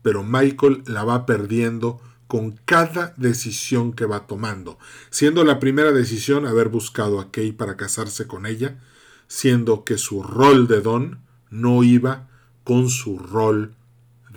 pero 0.00 0.22
Michael 0.22 0.84
la 0.86 1.02
va 1.02 1.26
perdiendo 1.26 2.00
con 2.28 2.52
cada 2.64 3.14
decisión 3.16 3.94
que 3.94 4.06
va 4.06 4.28
tomando, 4.28 4.78
siendo 5.10 5.42
la 5.42 5.58
primera 5.58 5.90
decisión 5.90 6.46
haber 6.46 6.68
buscado 6.68 7.18
a 7.18 7.32
Kay 7.32 7.50
para 7.50 7.76
casarse 7.76 8.28
con 8.28 8.46
ella, 8.46 8.78
siendo 9.26 9.82
que 9.82 9.98
su 9.98 10.22
rol 10.22 10.68
de 10.68 10.80
don 10.80 11.24
no 11.50 11.82
iba 11.82 12.28
con 12.62 12.88
su 12.88 13.18
rol 13.18 13.74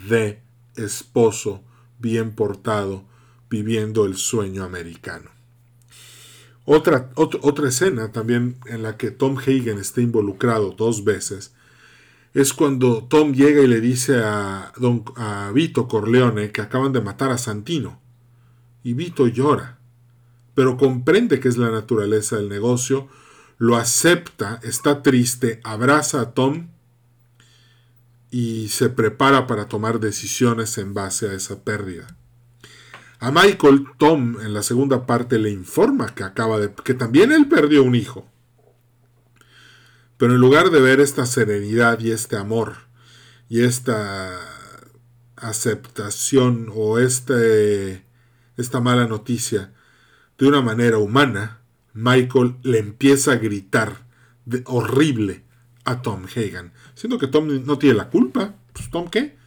de 0.10 0.42
esposo 0.76 1.64
bien 2.00 2.34
portado 2.34 3.06
viviendo 3.52 4.06
el 4.06 4.18
sueño 4.18 4.64
americano. 4.64 5.41
Otra, 6.65 7.10
otra 7.15 7.69
escena 7.69 8.12
también 8.12 8.58
en 8.67 8.84
la 8.84 8.97
que 8.97 9.12
Tom 9.12 9.38
Hagen 9.38 9.80
está 9.80 10.02
involucrado 10.02 10.71
dos 10.71 11.04
veces 11.04 11.54
es 12.34 12.54
cuando 12.54 13.04
Tom 13.04 13.34
llega 13.34 13.62
y 13.62 13.67
le 13.67 13.82
dice 13.82 14.21
a, 14.24 14.71
don, 14.78 15.04
a 15.17 15.52
Vito 15.54 15.88
Corleone 15.88 16.52
que 16.52 16.62
acaban 16.62 16.93
de 16.93 17.02
matar 17.02 17.32
a 17.32 17.38
Santino. 17.38 18.00
Y 18.84 18.93
Vito 18.93 19.28
llora, 19.28 19.80
pero 20.54 20.78
comprende 20.78 21.39
que 21.39 21.50
es 21.50 21.58
la 21.58 21.69
naturaleza 21.69 22.38
del 22.38 22.50
negocio, 22.50 23.10
lo 23.58 23.76
acepta, 23.76 24.60
está 24.63 25.04
triste, 25.04 25.60
abraza 25.63 26.21
a 26.21 26.32
Tom 26.32 26.69
y 28.32 28.69
se 28.69 28.89
prepara 28.89 29.45
para 29.45 29.67
tomar 29.67 30.00
decisiones 30.00 30.78
en 30.78 30.93
base 30.93 31.30
a 31.30 31.34
esa 31.34 31.63
pérdida. 31.63 32.17
A 33.22 33.30
Michael, 33.30 33.86
Tom 34.00 34.42
en 34.42 34.52
la 34.52 34.64
segunda 34.64 35.06
parte 35.06 35.38
le 35.38 35.52
informa 35.52 36.16
que 36.16 36.24
acaba 36.24 36.58
de 36.58 36.74
que 36.74 36.96
también 36.96 37.32
él 37.32 37.48
perdió 37.48 37.84
un 37.84 37.94
hijo. 37.94 38.28
Pero 40.18 40.34
en 40.34 40.42
lugar 40.42 40.72
de 40.72 40.82
ver 40.82 41.00
esta 41.00 41.28
serenidad 41.28 42.00
y 42.00 42.10
este 42.10 42.36
amor 42.36 42.74
y 43.48 43.62
esta 43.62 44.40
aceptación 45.36 46.72
o 46.74 46.98
este 46.98 48.04
esta 48.58 48.80
mala 48.80 49.06
noticia 49.06 49.72
de 50.40 50.48
una 50.48 50.64
manera 50.64 50.98
humana, 50.98 51.62
Michael 51.94 52.56
le 52.64 52.80
empieza 52.80 53.34
a 53.34 53.38
gritar 53.38 54.08
de 54.46 54.64
horrible 54.66 55.44
a 55.86 56.02
Tom 56.02 56.26
Hagan, 56.26 56.74
siendo 56.96 57.20
que 57.20 57.28
Tom 57.28 57.66
no 57.68 57.78
tiene 57.78 57.98
la 57.98 58.10
culpa. 58.10 58.56
Pues, 58.74 58.90
¿Tom 58.90 59.12
qué? 59.12 59.38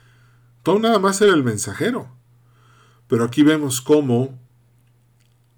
Tom 0.62 0.80
nada 0.80 1.00
más 1.00 1.20
era 1.20 1.34
el 1.34 1.42
mensajero. 1.42 2.14
Pero 3.06 3.24
aquí 3.24 3.42
vemos 3.42 3.80
cómo, 3.80 4.38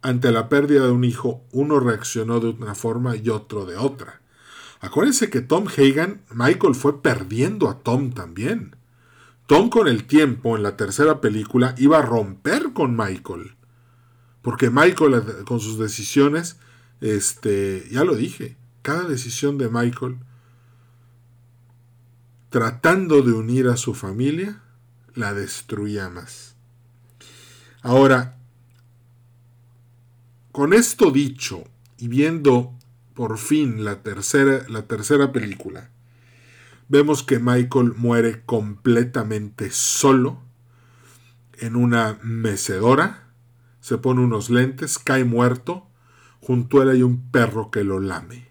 ante 0.03 0.33
la 0.33 0.49
pérdida 0.49 0.85
de 0.85 0.91
un 0.91 1.05
hijo, 1.05 1.45
uno 1.53 1.81
reaccionó 1.81 2.41
de 2.41 2.51
una 2.51 2.75
forma 2.75 3.17
y 3.17 3.29
otro 3.29 3.67
de 3.67 3.77
otra. 3.77 4.21
Acuérdense 4.81 5.31
que 5.31 5.41
Tom 5.41 5.67
Hagan, 5.69 6.23
Michael 6.33 6.75
fue 6.75 7.03
perdiendo 7.03 7.69
a 7.69 7.81
Tom 7.81 8.13
también. 8.13 8.77
Tom 9.47 9.71
con 9.71 9.89
el 9.89 10.05
tiempo, 10.05 10.57
en 10.57 10.63
la 10.63 10.77
tercera 10.77 11.21
película, 11.21 11.75
iba 11.79 11.99
a 11.99 12.03
romper 12.03 12.73
con 12.73 12.97
Michael. 12.97 13.57
Porque 14.43 14.71
Michael 14.71 15.15
eh, 15.15 15.45
con 15.45 15.61
sus 15.61 15.79
decisiones, 15.79 16.59
este, 17.01 17.89
ya 17.91 18.05
lo 18.05 18.17
dije, 18.17 18.57
cada 18.83 19.05
decisión 19.05 19.57
de 19.59 19.69
Michael, 19.69 20.19
tratando 22.51 23.23
de 23.23 23.33
unir 23.33 23.69
a 23.69 23.77
su 23.77 23.95
familia, 23.95 24.63
la 25.15 25.33
destruía 25.33 26.09
más. 26.09 26.56
Ahora, 27.87 28.37
con 30.51 30.73
esto 30.73 31.13
dicho 31.13 31.63
y 31.97 32.09
viendo 32.09 32.75
por 33.15 33.39
fin 33.39 33.85
la 33.85 34.03
tercera, 34.03 34.65
la 34.69 34.89
tercera 34.89 35.31
película, 35.31 35.91
vemos 36.89 37.23
que 37.23 37.39
Michael 37.39 37.95
muere 37.97 38.43
completamente 38.45 39.71
solo 39.71 40.43
en 41.61 41.77
una 41.77 42.19
mecedora, 42.25 43.29
se 43.79 43.99
pone 43.99 44.21
unos 44.21 44.51
lentes, 44.51 44.99
cae 44.99 45.23
muerto, 45.23 45.87
junto 46.41 46.81
a 46.81 46.83
él 46.83 46.89
hay 46.89 47.03
un 47.05 47.31
perro 47.31 47.71
que 47.71 47.85
lo 47.85 48.01
lame. 48.01 48.49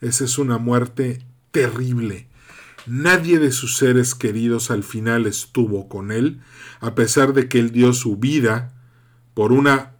Esa 0.00 0.24
es 0.24 0.38
una 0.38 0.58
muerte 0.58 1.24
terrible. 1.52 2.27
Nadie 2.88 3.38
de 3.38 3.52
sus 3.52 3.76
seres 3.76 4.14
queridos 4.14 4.70
al 4.70 4.82
final 4.82 5.26
estuvo 5.26 5.88
con 5.88 6.10
él, 6.10 6.40
a 6.80 6.94
pesar 6.94 7.34
de 7.34 7.48
que 7.48 7.58
él 7.58 7.70
dio 7.70 7.92
su 7.92 8.16
vida 8.16 8.74
por 9.34 9.52
una 9.52 9.92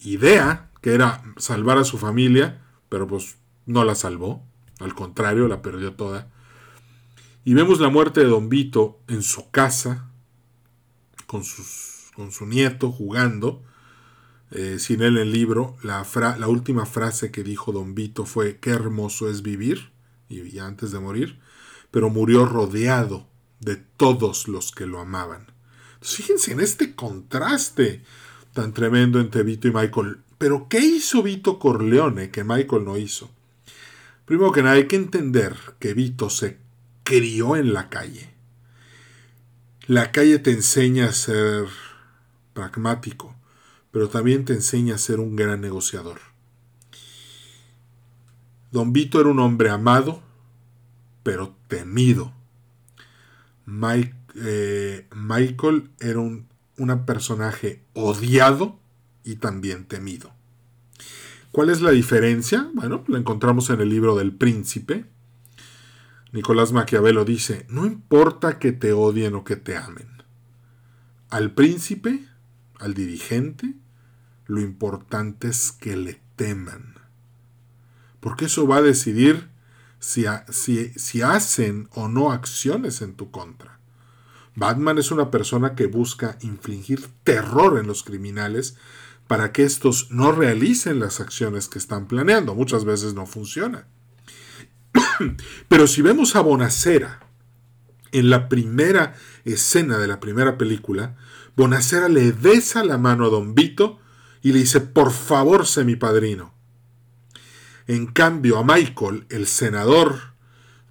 idea 0.00 0.70
que 0.80 0.94
era 0.94 1.22
salvar 1.36 1.78
a 1.78 1.84
su 1.84 1.98
familia, 1.98 2.62
pero 2.88 3.06
pues 3.06 3.36
no 3.66 3.84
la 3.84 3.94
salvó, 3.94 4.46
al 4.78 4.94
contrario, 4.94 5.48
la 5.48 5.62
perdió 5.62 5.94
toda. 5.94 6.28
Y 7.44 7.54
vemos 7.54 7.80
la 7.80 7.88
muerte 7.88 8.20
de 8.20 8.26
Don 8.26 8.48
Vito 8.48 9.00
en 9.08 9.22
su 9.22 9.50
casa, 9.50 10.10
con, 11.26 11.44
sus, 11.44 12.10
con 12.14 12.30
su 12.30 12.46
nieto 12.46 12.92
jugando, 12.92 13.62
eh, 14.50 14.78
sin 14.78 15.02
él 15.02 15.18
el 15.18 15.32
libro. 15.32 15.76
La, 15.82 16.06
la, 16.38 16.48
última 16.48 16.86
frase 16.86 17.30
que 17.30 17.42
dijo 17.42 17.72
Don 17.72 17.94
Vito 17.94 18.24
fue, 18.26 18.58
qué 18.58 18.70
hermoso 18.70 19.28
es 19.28 19.42
vivir, 19.42 19.90
y 20.28 20.58
antes 20.58 20.92
de 20.92 21.00
morir, 21.00 21.40
pero 21.90 22.10
murió 22.10 22.44
rodeado 22.46 23.26
de 23.60 23.76
todos 23.76 24.48
los 24.48 24.72
que 24.72 24.86
lo 24.86 25.00
amaban. 25.00 25.52
fíjense 26.00 26.52
en 26.52 26.60
este 26.60 26.94
contraste 26.94 28.02
tan 28.52 28.72
tremendo 28.72 29.20
entre 29.20 29.42
Vito 29.42 29.68
y 29.68 29.72
Michael. 29.72 30.18
Pero 30.38 30.68
¿qué 30.68 30.80
hizo 30.80 31.22
Vito 31.22 31.58
Corleone 31.58 32.30
que 32.30 32.44
Michael 32.44 32.84
no 32.84 32.96
hizo? 32.96 33.30
Primero 34.24 34.52
que 34.52 34.62
nada 34.62 34.76
hay 34.76 34.86
que 34.86 34.96
entender 34.96 35.56
que 35.78 35.94
Vito 35.94 36.30
se 36.30 36.58
crió 37.02 37.56
en 37.56 37.72
la 37.72 37.88
calle. 37.88 38.30
La 39.86 40.12
calle 40.12 40.38
te 40.38 40.50
enseña 40.50 41.06
a 41.06 41.12
ser 41.12 41.66
pragmático, 42.52 43.34
pero 43.90 44.08
también 44.08 44.44
te 44.44 44.52
enseña 44.52 44.96
a 44.96 44.98
ser 44.98 45.18
un 45.18 45.34
gran 45.34 45.60
negociador. 45.60 46.20
Don 48.70 48.92
Vito 48.92 49.20
era 49.20 49.30
un 49.30 49.38
hombre 49.38 49.70
amado, 49.70 50.22
pero 51.22 51.56
temido. 51.68 52.34
Eh, 54.34 55.08
Michael 55.14 55.90
era 56.00 56.20
un 56.20 56.48
una 56.78 57.04
personaje 57.04 57.82
odiado 57.92 58.78
y 59.24 59.36
también 59.36 59.84
temido. 59.84 60.32
¿Cuál 61.52 61.70
es 61.70 61.80
la 61.80 61.90
diferencia? 61.90 62.70
Bueno, 62.74 63.04
la 63.08 63.18
encontramos 63.18 63.68
en 63.70 63.80
el 63.80 63.88
libro 63.88 64.16
del 64.16 64.32
príncipe. 64.32 65.04
Nicolás 66.32 66.72
Maquiavelo 66.72 67.24
dice, 67.24 67.66
no 67.68 67.84
importa 67.84 68.58
que 68.58 68.72
te 68.72 68.92
odien 68.92 69.34
o 69.34 69.44
que 69.44 69.56
te 69.56 69.76
amen. 69.76 70.08
Al 71.30 71.52
príncipe, 71.52 72.24
al 72.78 72.94
dirigente, 72.94 73.74
lo 74.46 74.60
importante 74.60 75.48
es 75.48 75.72
que 75.72 75.96
le 75.96 76.20
teman. 76.36 76.94
Porque 78.20 78.46
eso 78.46 78.66
va 78.66 78.76
a 78.76 78.82
decidir 78.82 79.48
si, 79.98 80.24
si, 80.50 80.90
si 80.90 81.22
hacen 81.22 81.88
o 81.92 82.08
no 82.08 82.32
acciones 82.32 83.02
en 83.02 83.14
tu 83.14 83.30
contra. 83.30 83.78
Batman 84.54 84.98
es 84.98 85.10
una 85.10 85.30
persona 85.30 85.74
que 85.74 85.86
busca 85.86 86.36
infligir 86.40 87.06
terror 87.22 87.78
en 87.78 87.86
los 87.86 88.02
criminales 88.02 88.76
para 89.28 89.52
que 89.52 89.62
estos 89.62 90.10
no 90.10 90.32
realicen 90.32 90.98
las 90.98 91.20
acciones 91.20 91.68
que 91.68 91.78
están 91.78 92.08
planeando. 92.08 92.54
Muchas 92.54 92.84
veces 92.84 93.14
no 93.14 93.26
funciona. 93.26 93.86
Pero 95.68 95.86
si 95.86 96.02
vemos 96.02 96.34
a 96.34 96.40
Bonacera 96.40 97.20
en 98.10 98.30
la 98.30 98.48
primera 98.48 99.14
escena 99.44 99.98
de 99.98 100.08
la 100.08 100.18
primera 100.18 100.58
película, 100.58 101.16
Bonacera 101.56 102.08
le 102.08 102.32
besa 102.32 102.82
la 102.84 102.98
mano 102.98 103.26
a 103.26 103.30
Don 103.30 103.54
Vito 103.54 104.00
y 104.42 104.52
le 104.52 104.60
dice, 104.60 104.80
por 104.80 105.12
favor, 105.12 105.66
sé 105.66 105.84
mi 105.84 105.94
padrino. 105.94 106.57
En 107.88 108.06
cambio, 108.06 108.58
a 108.58 108.64
Michael, 108.64 109.24
el 109.30 109.46
senador 109.46 110.34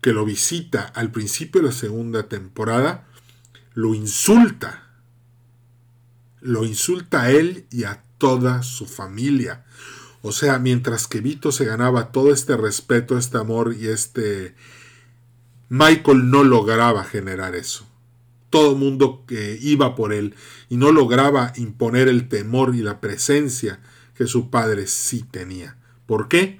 que 0.01 0.13
lo 0.13 0.25
visita 0.25 0.81
al 0.81 1.11
principio 1.11 1.61
de 1.61 1.67
la 1.67 1.73
segunda 1.73 2.27
temporada, 2.27 3.07
lo 3.75 3.93
insulta. 3.93 4.89
Lo 6.41 6.65
insulta 6.65 7.21
a 7.21 7.31
él 7.31 7.67
y 7.71 7.83
a 7.83 8.03
toda 8.17 8.63
su 8.63 8.87
familia. 8.87 9.63
O 10.23 10.31
sea, 10.31 10.57
mientras 10.57 11.05
que 11.05 11.21
Vito 11.21 11.51
se 11.51 11.65
ganaba 11.65 12.11
todo 12.11 12.33
este 12.33 12.57
respeto, 12.57 13.17
este 13.17 13.37
amor 13.37 13.75
y 13.79 13.87
este... 13.87 14.55
Michael 15.69 16.31
no 16.31 16.43
lograba 16.43 17.03
generar 17.03 17.53
eso. 17.53 17.85
Todo 18.49 18.71
el 18.71 18.77
mundo 18.77 19.23
iba 19.61 19.95
por 19.95 20.13
él 20.13 20.33
y 20.69 20.77
no 20.77 20.91
lograba 20.91 21.53
imponer 21.57 22.07
el 22.07 22.27
temor 22.27 22.73
y 22.73 22.81
la 22.81 23.01
presencia 23.01 23.81
que 24.15 24.25
su 24.25 24.49
padre 24.49 24.87
sí 24.87 25.23
tenía. 25.29 25.77
¿Por 26.07 26.27
qué? 26.29 26.59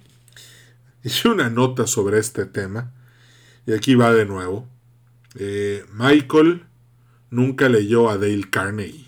Hice 1.08 1.30
una 1.30 1.50
nota 1.50 1.88
sobre 1.88 2.20
este 2.20 2.46
tema 2.46 2.92
y 3.66 3.72
aquí 3.72 3.96
va 3.96 4.12
de 4.12 4.26
nuevo. 4.26 4.68
Eh, 5.36 5.86
Michael 5.94 6.66
nunca 7.30 7.70
leyó 7.70 8.10
a 8.10 8.18
Dale 8.18 8.50
Carnegie. 8.50 9.08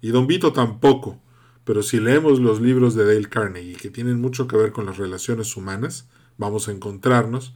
Y 0.00 0.10
Don 0.10 0.28
Vito 0.28 0.52
tampoco, 0.52 1.20
pero 1.64 1.82
si 1.82 1.98
leemos 1.98 2.38
los 2.38 2.60
libros 2.60 2.94
de 2.94 3.04
Dale 3.04 3.28
Carnegie, 3.28 3.74
que 3.74 3.90
tienen 3.90 4.20
mucho 4.20 4.46
que 4.46 4.56
ver 4.56 4.70
con 4.70 4.86
las 4.86 4.96
relaciones 4.96 5.56
humanas, 5.56 6.06
vamos 6.36 6.68
a 6.68 6.70
encontrarnos 6.70 7.52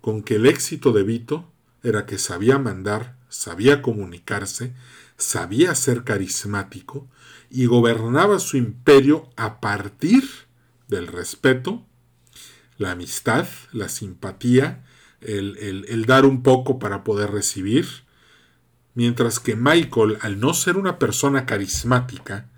con 0.00 0.24
que 0.24 0.34
el 0.34 0.44
éxito 0.44 0.90
de 0.90 1.04
Vito 1.04 1.48
era 1.84 2.06
que 2.06 2.18
sabía 2.18 2.58
mandar, 2.58 3.16
sabía 3.28 3.82
comunicarse, 3.82 4.74
sabía 5.16 5.76
ser 5.76 6.02
carismático 6.02 7.08
y 7.50 7.66
gobernaba 7.66 8.40
su 8.40 8.56
imperio 8.56 9.30
a 9.36 9.60
partir 9.60 10.24
del 10.88 11.06
respeto, 11.06 11.86
la 12.78 12.92
amistad, 12.92 13.46
la 13.72 13.88
simpatía, 13.88 14.84
el, 15.20 15.56
el 15.88 16.06
dar 16.06 16.24
un 16.24 16.42
poco 16.42 16.78
para 16.78 17.02
poder 17.02 17.30
recibir, 17.30 17.86
mientras 18.94 19.40
que 19.40 19.56
Michael, 19.56 20.18
al 20.20 20.40
no 20.40 20.54
ser 20.54 20.76
una 20.76 20.98
persona 20.98 21.46
carismática 21.46 22.48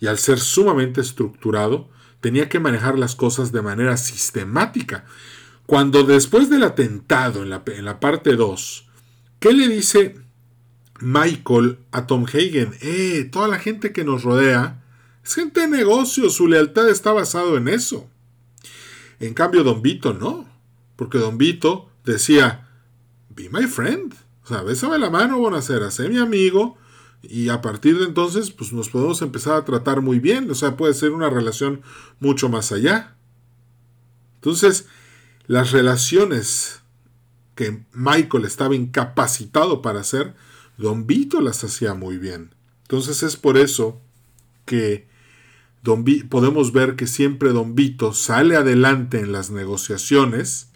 y 0.00 0.06
al 0.06 0.18
ser 0.18 0.38
sumamente 0.38 1.00
estructurado, 1.00 1.88
tenía 2.20 2.48
que 2.48 2.58
manejar 2.58 2.98
las 2.98 3.14
cosas 3.14 3.52
de 3.52 3.60
manera 3.60 3.96
sistemática. 3.96 5.04
Cuando 5.66 6.04
después 6.04 6.48
del 6.48 6.62
atentado 6.62 7.42
en 7.42 7.50
la, 7.50 7.62
en 7.66 7.84
la 7.84 8.00
parte 8.00 8.34
2, 8.34 8.88
¿qué 9.40 9.52
le 9.52 9.68
dice 9.68 10.16
Michael 11.00 11.78
a 11.90 12.06
Tom 12.06 12.24
Hagen? 12.24 12.74
Eh, 12.80 13.28
toda 13.30 13.48
la 13.48 13.58
gente 13.58 13.92
que 13.92 14.04
nos 14.04 14.22
rodea 14.22 14.82
es 15.24 15.34
gente 15.34 15.60
de 15.60 15.68
negocio, 15.68 16.30
su 16.30 16.48
lealtad 16.48 16.88
está 16.88 17.12
basado 17.12 17.56
en 17.56 17.68
eso. 17.68 18.08
En 19.26 19.34
cambio, 19.34 19.64
Don 19.64 19.80
Vito 19.80 20.12
no, 20.12 20.46
porque 20.96 21.18
Don 21.18 21.38
Vito 21.38 21.90
decía, 22.04 22.68
be 23.30 23.48
my 23.50 23.66
friend. 23.66 24.14
O 24.44 24.46
sea, 24.46 24.62
bésame 24.62 24.98
la 24.98 25.08
mano, 25.08 25.38
Bonacera, 25.38 25.90
sé 25.90 26.08
mi 26.08 26.18
amigo. 26.18 26.76
Y 27.22 27.48
a 27.48 27.62
partir 27.62 27.98
de 27.98 28.04
entonces, 28.04 28.50
pues 28.50 28.72
nos 28.74 28.90
podemos 28.90 29.22
empezar 29.22 29.56
a 29.56 29.64
tratar 29.64 30.02
muy 30.02 30.18
bien. 30.18 30.50
O 30.50 30.54
sea, 30.54 30.76
puede 30.76 30.92
ser 30.92 31.12
una 31.12 31.30
relación 31.30 31.80
mucho 32.20 32.50
más 32.50 32.70
allá. 32.70 33.16
Entonces, 34.36 34.86
las 35.46 35.72
relaciones 35.72 36.82
que 37.54 37.82
Michael 37.92 38.44
estaba 38.44 38.74
incapacitado 38.74 39.80
para 39.80 40.00
hacer, 40.00 40.34
Don 40.76 41.06
Vito 41.06 41.40
las 41.40 41.64
hacía 41.64 41.94
muy 41.94 42.18
bien. 42.18 42.54
Entonces 42.82 43.22
es 43.22 43.36
por 43.36 43.56
eso 43.56 44.00
que 44.66 45.08
Podemos 45.84 46.72
ver 46.72 46.96
que 46.96 47.06
siempre 47.06 47.50
Don 47.50 47.74
Vito 47.74 48.12
sale 48.14 48.56
adelante 48.56 49.20
en 49.20 49.32
las 49.32 49.50
negociaciones 49.50 50.68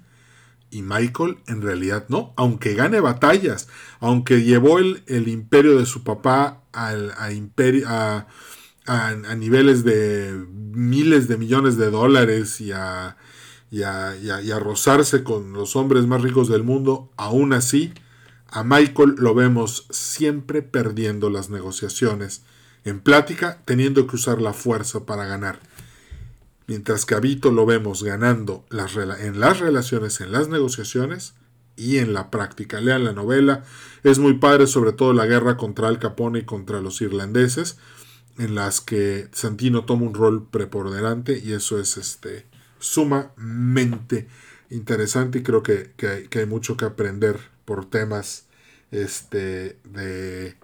y 0.71 0.83
Michael 0.83 1.39
en 1.47 1.63
realidad 1.63 2.07
no, 2.09 2.35
aunque 2.37 2.75
gane 2.75 3.01
batallas, 3.01 3.69
aunque 4.01 4.43
llevó 4.43 4.79
el, 4.79 5.29
imperio 5.29 5.79
de 5.79 5.87
su 5.87 6.05
papá 6.05 6.63
al, 6.73 7.13
a, 7.13 8.27
a, 8.87 9.35
niveles 9.35 9.85
de 9.85 10.45
miles 10.73 11.27
de 11.27 11.39
millones 11.39 11.79
de 11.79 11.91
dólares 11.91 12.61
y 12.61 12.73
a, 12.73 13.17
y 13.71 13.83
a 13.83 14.59
rozarse 14.59 15.25
con 15.25 15.53
los 15.53 15.75
hombres 15.75 16.07
más 16.07 16.23
ricos 16.23 16.49
del 16.49 16.65
mundo, 16.65 17.11
aún 17.17 17.53
así, 17.55 17.93
a 18.51 18.65
Michael 18.65 19.15
lo 19.19 19.35
vemos 19.35 19.87
siempre 19.91 20.63
perdiendo 20.63 21.31
las 21.31 21.51
negociaciones, 21.51 22.43
en 22.89 23.01
plática 23.01 23.61
teniendo 23.65 24.07
que 24.07 24.17
usar 24.17 24.41
la 24.41 24.53
fuerza 24.53 25.05
para 25.07 25.25
ganar. 25.27 25.61
Mientras 26.67 27.07
que 27.07 27.15
a 27.15 27.21
Vito 27.21 27.51
lo 27.51 27.65
vemos 27.65 28.03
ganando 28.03 28.65
en 28.71 29.41
las 29.41 29.59
relaciones, 29.59 30.21
en 30.21 30.33
las 30.33 30.49
negociaciones 30.49 31.35
y 31.77 31.99
en 31.99 32.13
la 32.13 32.31
práctica. 32.31 32.81
Lean 32.81 33.05
la 33.05 33.13
novela, 33.13 33.65
es 34.03 34.19
muy 34.19 34.35
padre 34.35 34.67
sobre 34.67 34.93
todo 34.93 35.13
la 35.13 35.27
guerra 35.27 35.57
contra 35.57 35.89
Al 35.89 35.99
Capone 35.99 36.41
y 36.41 36.45
contra 36.45 36.81
los 36.81 37.01
irlandeses, 37.01 37.79
en 38.37 38.55
las 38.55 38.81
que 38.81 39.29
Santino 39.33 39.85
toma 39.85 40.07
un 40.07 40.15
rol 40.15 40.47
preponderante 40.47 41.39
y 41.39 41.53
eso 41.53 41.81
es 41.81 41.97
este, 41.97 42.47
sumamente 42.79 44.29
interesante 44.71 45.39
y 45.39 45.43
creo 45.43 45.63
que, 45.63 45.93
que 45.97 46.39
hay 46.39 46.47
mucho 46.47 46.77
que 46.77 46.85
aprender 46.85 47.39
por 47.65 47.87
temas 47.87 48.47
este, 48.91 49.79
de 49.85 50.57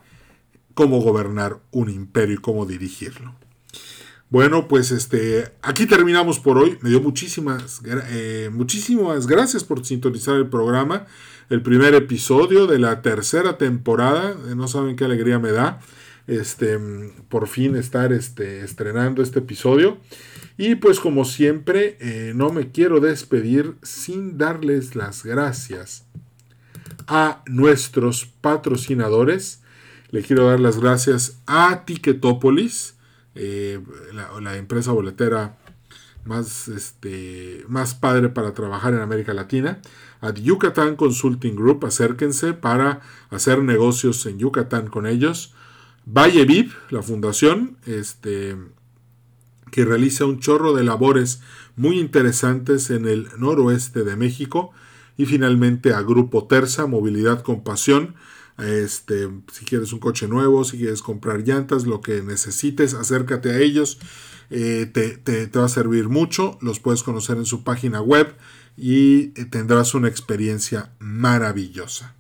cómo 0.75 1.01
gobernar 1.01 1.61
un 1.71 1.89
imperio 1.89 2.35
y 2.35 2.39
cómo 2.39 2.67
dirigirlo. 2.67 3.35
Bueno, 4.31 4.67
pues 4.67 4.91
este, 4.91 5.53
aquí 5.63 5.87
terminamos 5.87 6.41
por 6.41 6.59
hoy. 6.59 6.77
Me 6.81 6.91
dio 6.91 7.01
muchísimas, 7.01 7.81
eh, 7.87 8.51
muchísimas 8.53 9.27
gracias 9.27 9.63
por 9.63 9.85
sintonizar 9.85 10.35
el 10.37 10.49
programa. 10.49 11.07
El 11.51 11.63
primer 11.63 11.95
episodio 11.95 12.67
de 12.67 12.79
la 12.79 13.01
tercera 13.01 13.59
temporada. 13.59 14.35
Eh, 14.49 14.57
no 14.57 14.67
saben 14.67 14.97
qué 14.97 15.05
alegría 15.05 15.39
me 15.39 15.53
da. 15.53 15.81
Este, 16.27 16.79
por 17.29 17.49
fin 17.49 17.77
estar 17.77 18.13
este, 18.13 18.65
estrenando 18.65 19.23
este 19.23 19.41
episodio. 19.41 19.99
Y 20.57 20.77
pues 20.77 21.01
como 21.01 21.25
siempre, 21.25 21.97
eh, 22.01 22.33
no 22.35 22.51
me 22.51 22.73
quiero 22.73 23.01
despedir 23.01 23.75
sin 23.83 24.39
darles 24.39 24.97
las 24.97 25.23
gracias 25.25 26.07
a 27.07 27.43
nuestros 27.47 28.27
patrocinadores. 28.41 29.64
Le 30.15 30.23
quiero 30.23 30.47
dar 30.47 30.61
las 30.61 30.79
gracias 30.79 31.41
a 31.45 31.85
Ticketopolis, 31.85 32.95
eh, 33.35 33.81
la, 34.13 34.57
empresa 34.57 34.93
boletera 34.93 35.59
más, 36.25 36.69
este, 36.69 37.65
más 37.67 37.97
padre 37.97 38.29
para 38.29 38.55
trabajar 38.55 38.95
en 38.95 39.01
América 39.01 39.35
Latina. 39.35 39.83
A 40.21 40.33
Yucatán 40.33 40.95
Consulting 40.95 41.57
Group, 41.57 41.85
acérquense 41.85 42.53
para 42.53 43.01
hacer 43.31 43.61
negocios 43.65 44.25
en 44.27 44.39
Yucatán 44.39 44.87
con 44.87 45.09
ellos. 45.09 45.53
Valle 46.07 46.45
Viv, 46.45 46.73
la 46.91 47.03
fundación, 47.03 47.77
este, 47.85 48.57
que 49.73 49.85
realiza 49.85 50.27
un 50.27 50.39
chorro 50.39 50.75
de 50.75 50.85
labores 50.85 51.43
muy 51.75 51.99
interesantes 51.99 52.91
en 52.91 53.09
el 53.09 53.31
noroeste 53.37 54.05
de 54.05 54.15
México 54.15 54.71
y 55.17 55.27
finalmente 55.27 55.93
a 55.93 56.03
Grupo 56.03 56.47
Terza, 56.47 56.87
Movilidad 56.87 57.43
con 57.43 57.65
Pasión. 57.65 58.15
Este, 58.59 59.29
si 59.53 59.65
quieres 59.65 59.93
un 59.93 59.99
coche 59.99 60.29
nuevo, 60.29 60.65
si 60.65 60.79
quieres 60.79 61.03
comprar 61.03 61.41
llantas, 61.41 61.87
lo 61.87 62.01
que 62.01 62.23
necesites, 62.23 62.95
acércate 62.95 63.51
a 63.51 63.59
ellos. 63.59 63.99
Eh, 64.51 64.87
te, 64.93 65.47
va 65.59 65.65
a 65.65 65.69
servir 65.69 66.09
mucho. 66.09 66.59
Los 66.61 66.81
puedes 66.81 67.03
conocer 67.03 67.37
en 67.37 67.47
su 67.47 67.65
página 67.65 68.01
web 68.01 68.35
y 68.77 69.33
eh, 69.41 69.45
tendrás 69.51 69.95
una 69.95 70.09
experiencia 70.09 70.93
maravillosa. 70.99 72.15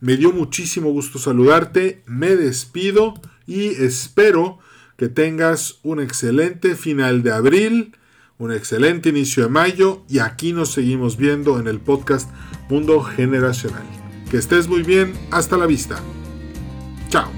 Me 0.00 0.16
dio 0.16 0.32
muchísimo 0.32 0.90
gusto 0.90 1.18
saludarte. 1.18 2.02
Me 2.06 2.36
despido 2.36 3.14
y 3.46 3.66
espero 3.68 4.58
que 4.96 5.08
tengas 5.08 5.78
un 5.82 6.00
excelente 6.00 6.74
final 6.74 7.22
de 7.22 7.32
abril 7.32 7.94
un 8.40 8.52
excelente 8.52 9.10
inicio 9.10 9.44
de 9.44 9.50
mayo 9.50 10.02
y 10.08 10.18
aquí 10.18 10.54
nos 10.54 10.72
seguimos 10.72 11.18
viendo 11.18 11.60
en 11.60 11.68
el 11.68 11.78
podcast 11.78 12.28
Mundo 12.70 13.02
Generacional. 13.02 13.99
Que 14.30 14.36
estés 14.36 14.68
muy 14.68 14.84
bien, 14.84 15.12
hasta 15.32 15.56
la 15.56 15.66
vista. 15.66 15.98
Chao. 17.08 17.28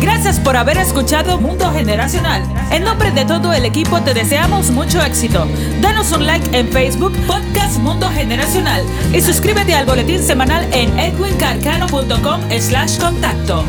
Gracias 0.00 0.40
por 0.40 0.56
haber 0.56 0.78
escuchado 0.78 1.38
Mundo 1.38 1.70
Generacional. 1.70 2.42
En 2.70 2.84
nombre 2.84 3.10
de 3.10 3.26
todo 3.26 3.52
el 3.52 3.66
equipo 3.66 4.00
te 4.00 4.14
deseamos 4.14 4.70
mucho 4.70 5.02
éxito. 5.02 5.46
Danos 5.82 6.12
un 6.12 6.24
like 6.24 6.56
en 6.58 6.68
Facebook, 6.68 7.12
Podcast 7.26 7.78
Mundo 7.78 8.08
Generacional 8.08 8.82
y 9.12 9.20
suscríbete 9.20 9.74
al 9.74 9.84
boletín 9.84 10.22
semanal 10.22 10.66
en 10.72 10.98
edwincarcano.com 10.98 12.40
slash 12.58 12.98
contacto. 12.98 13.64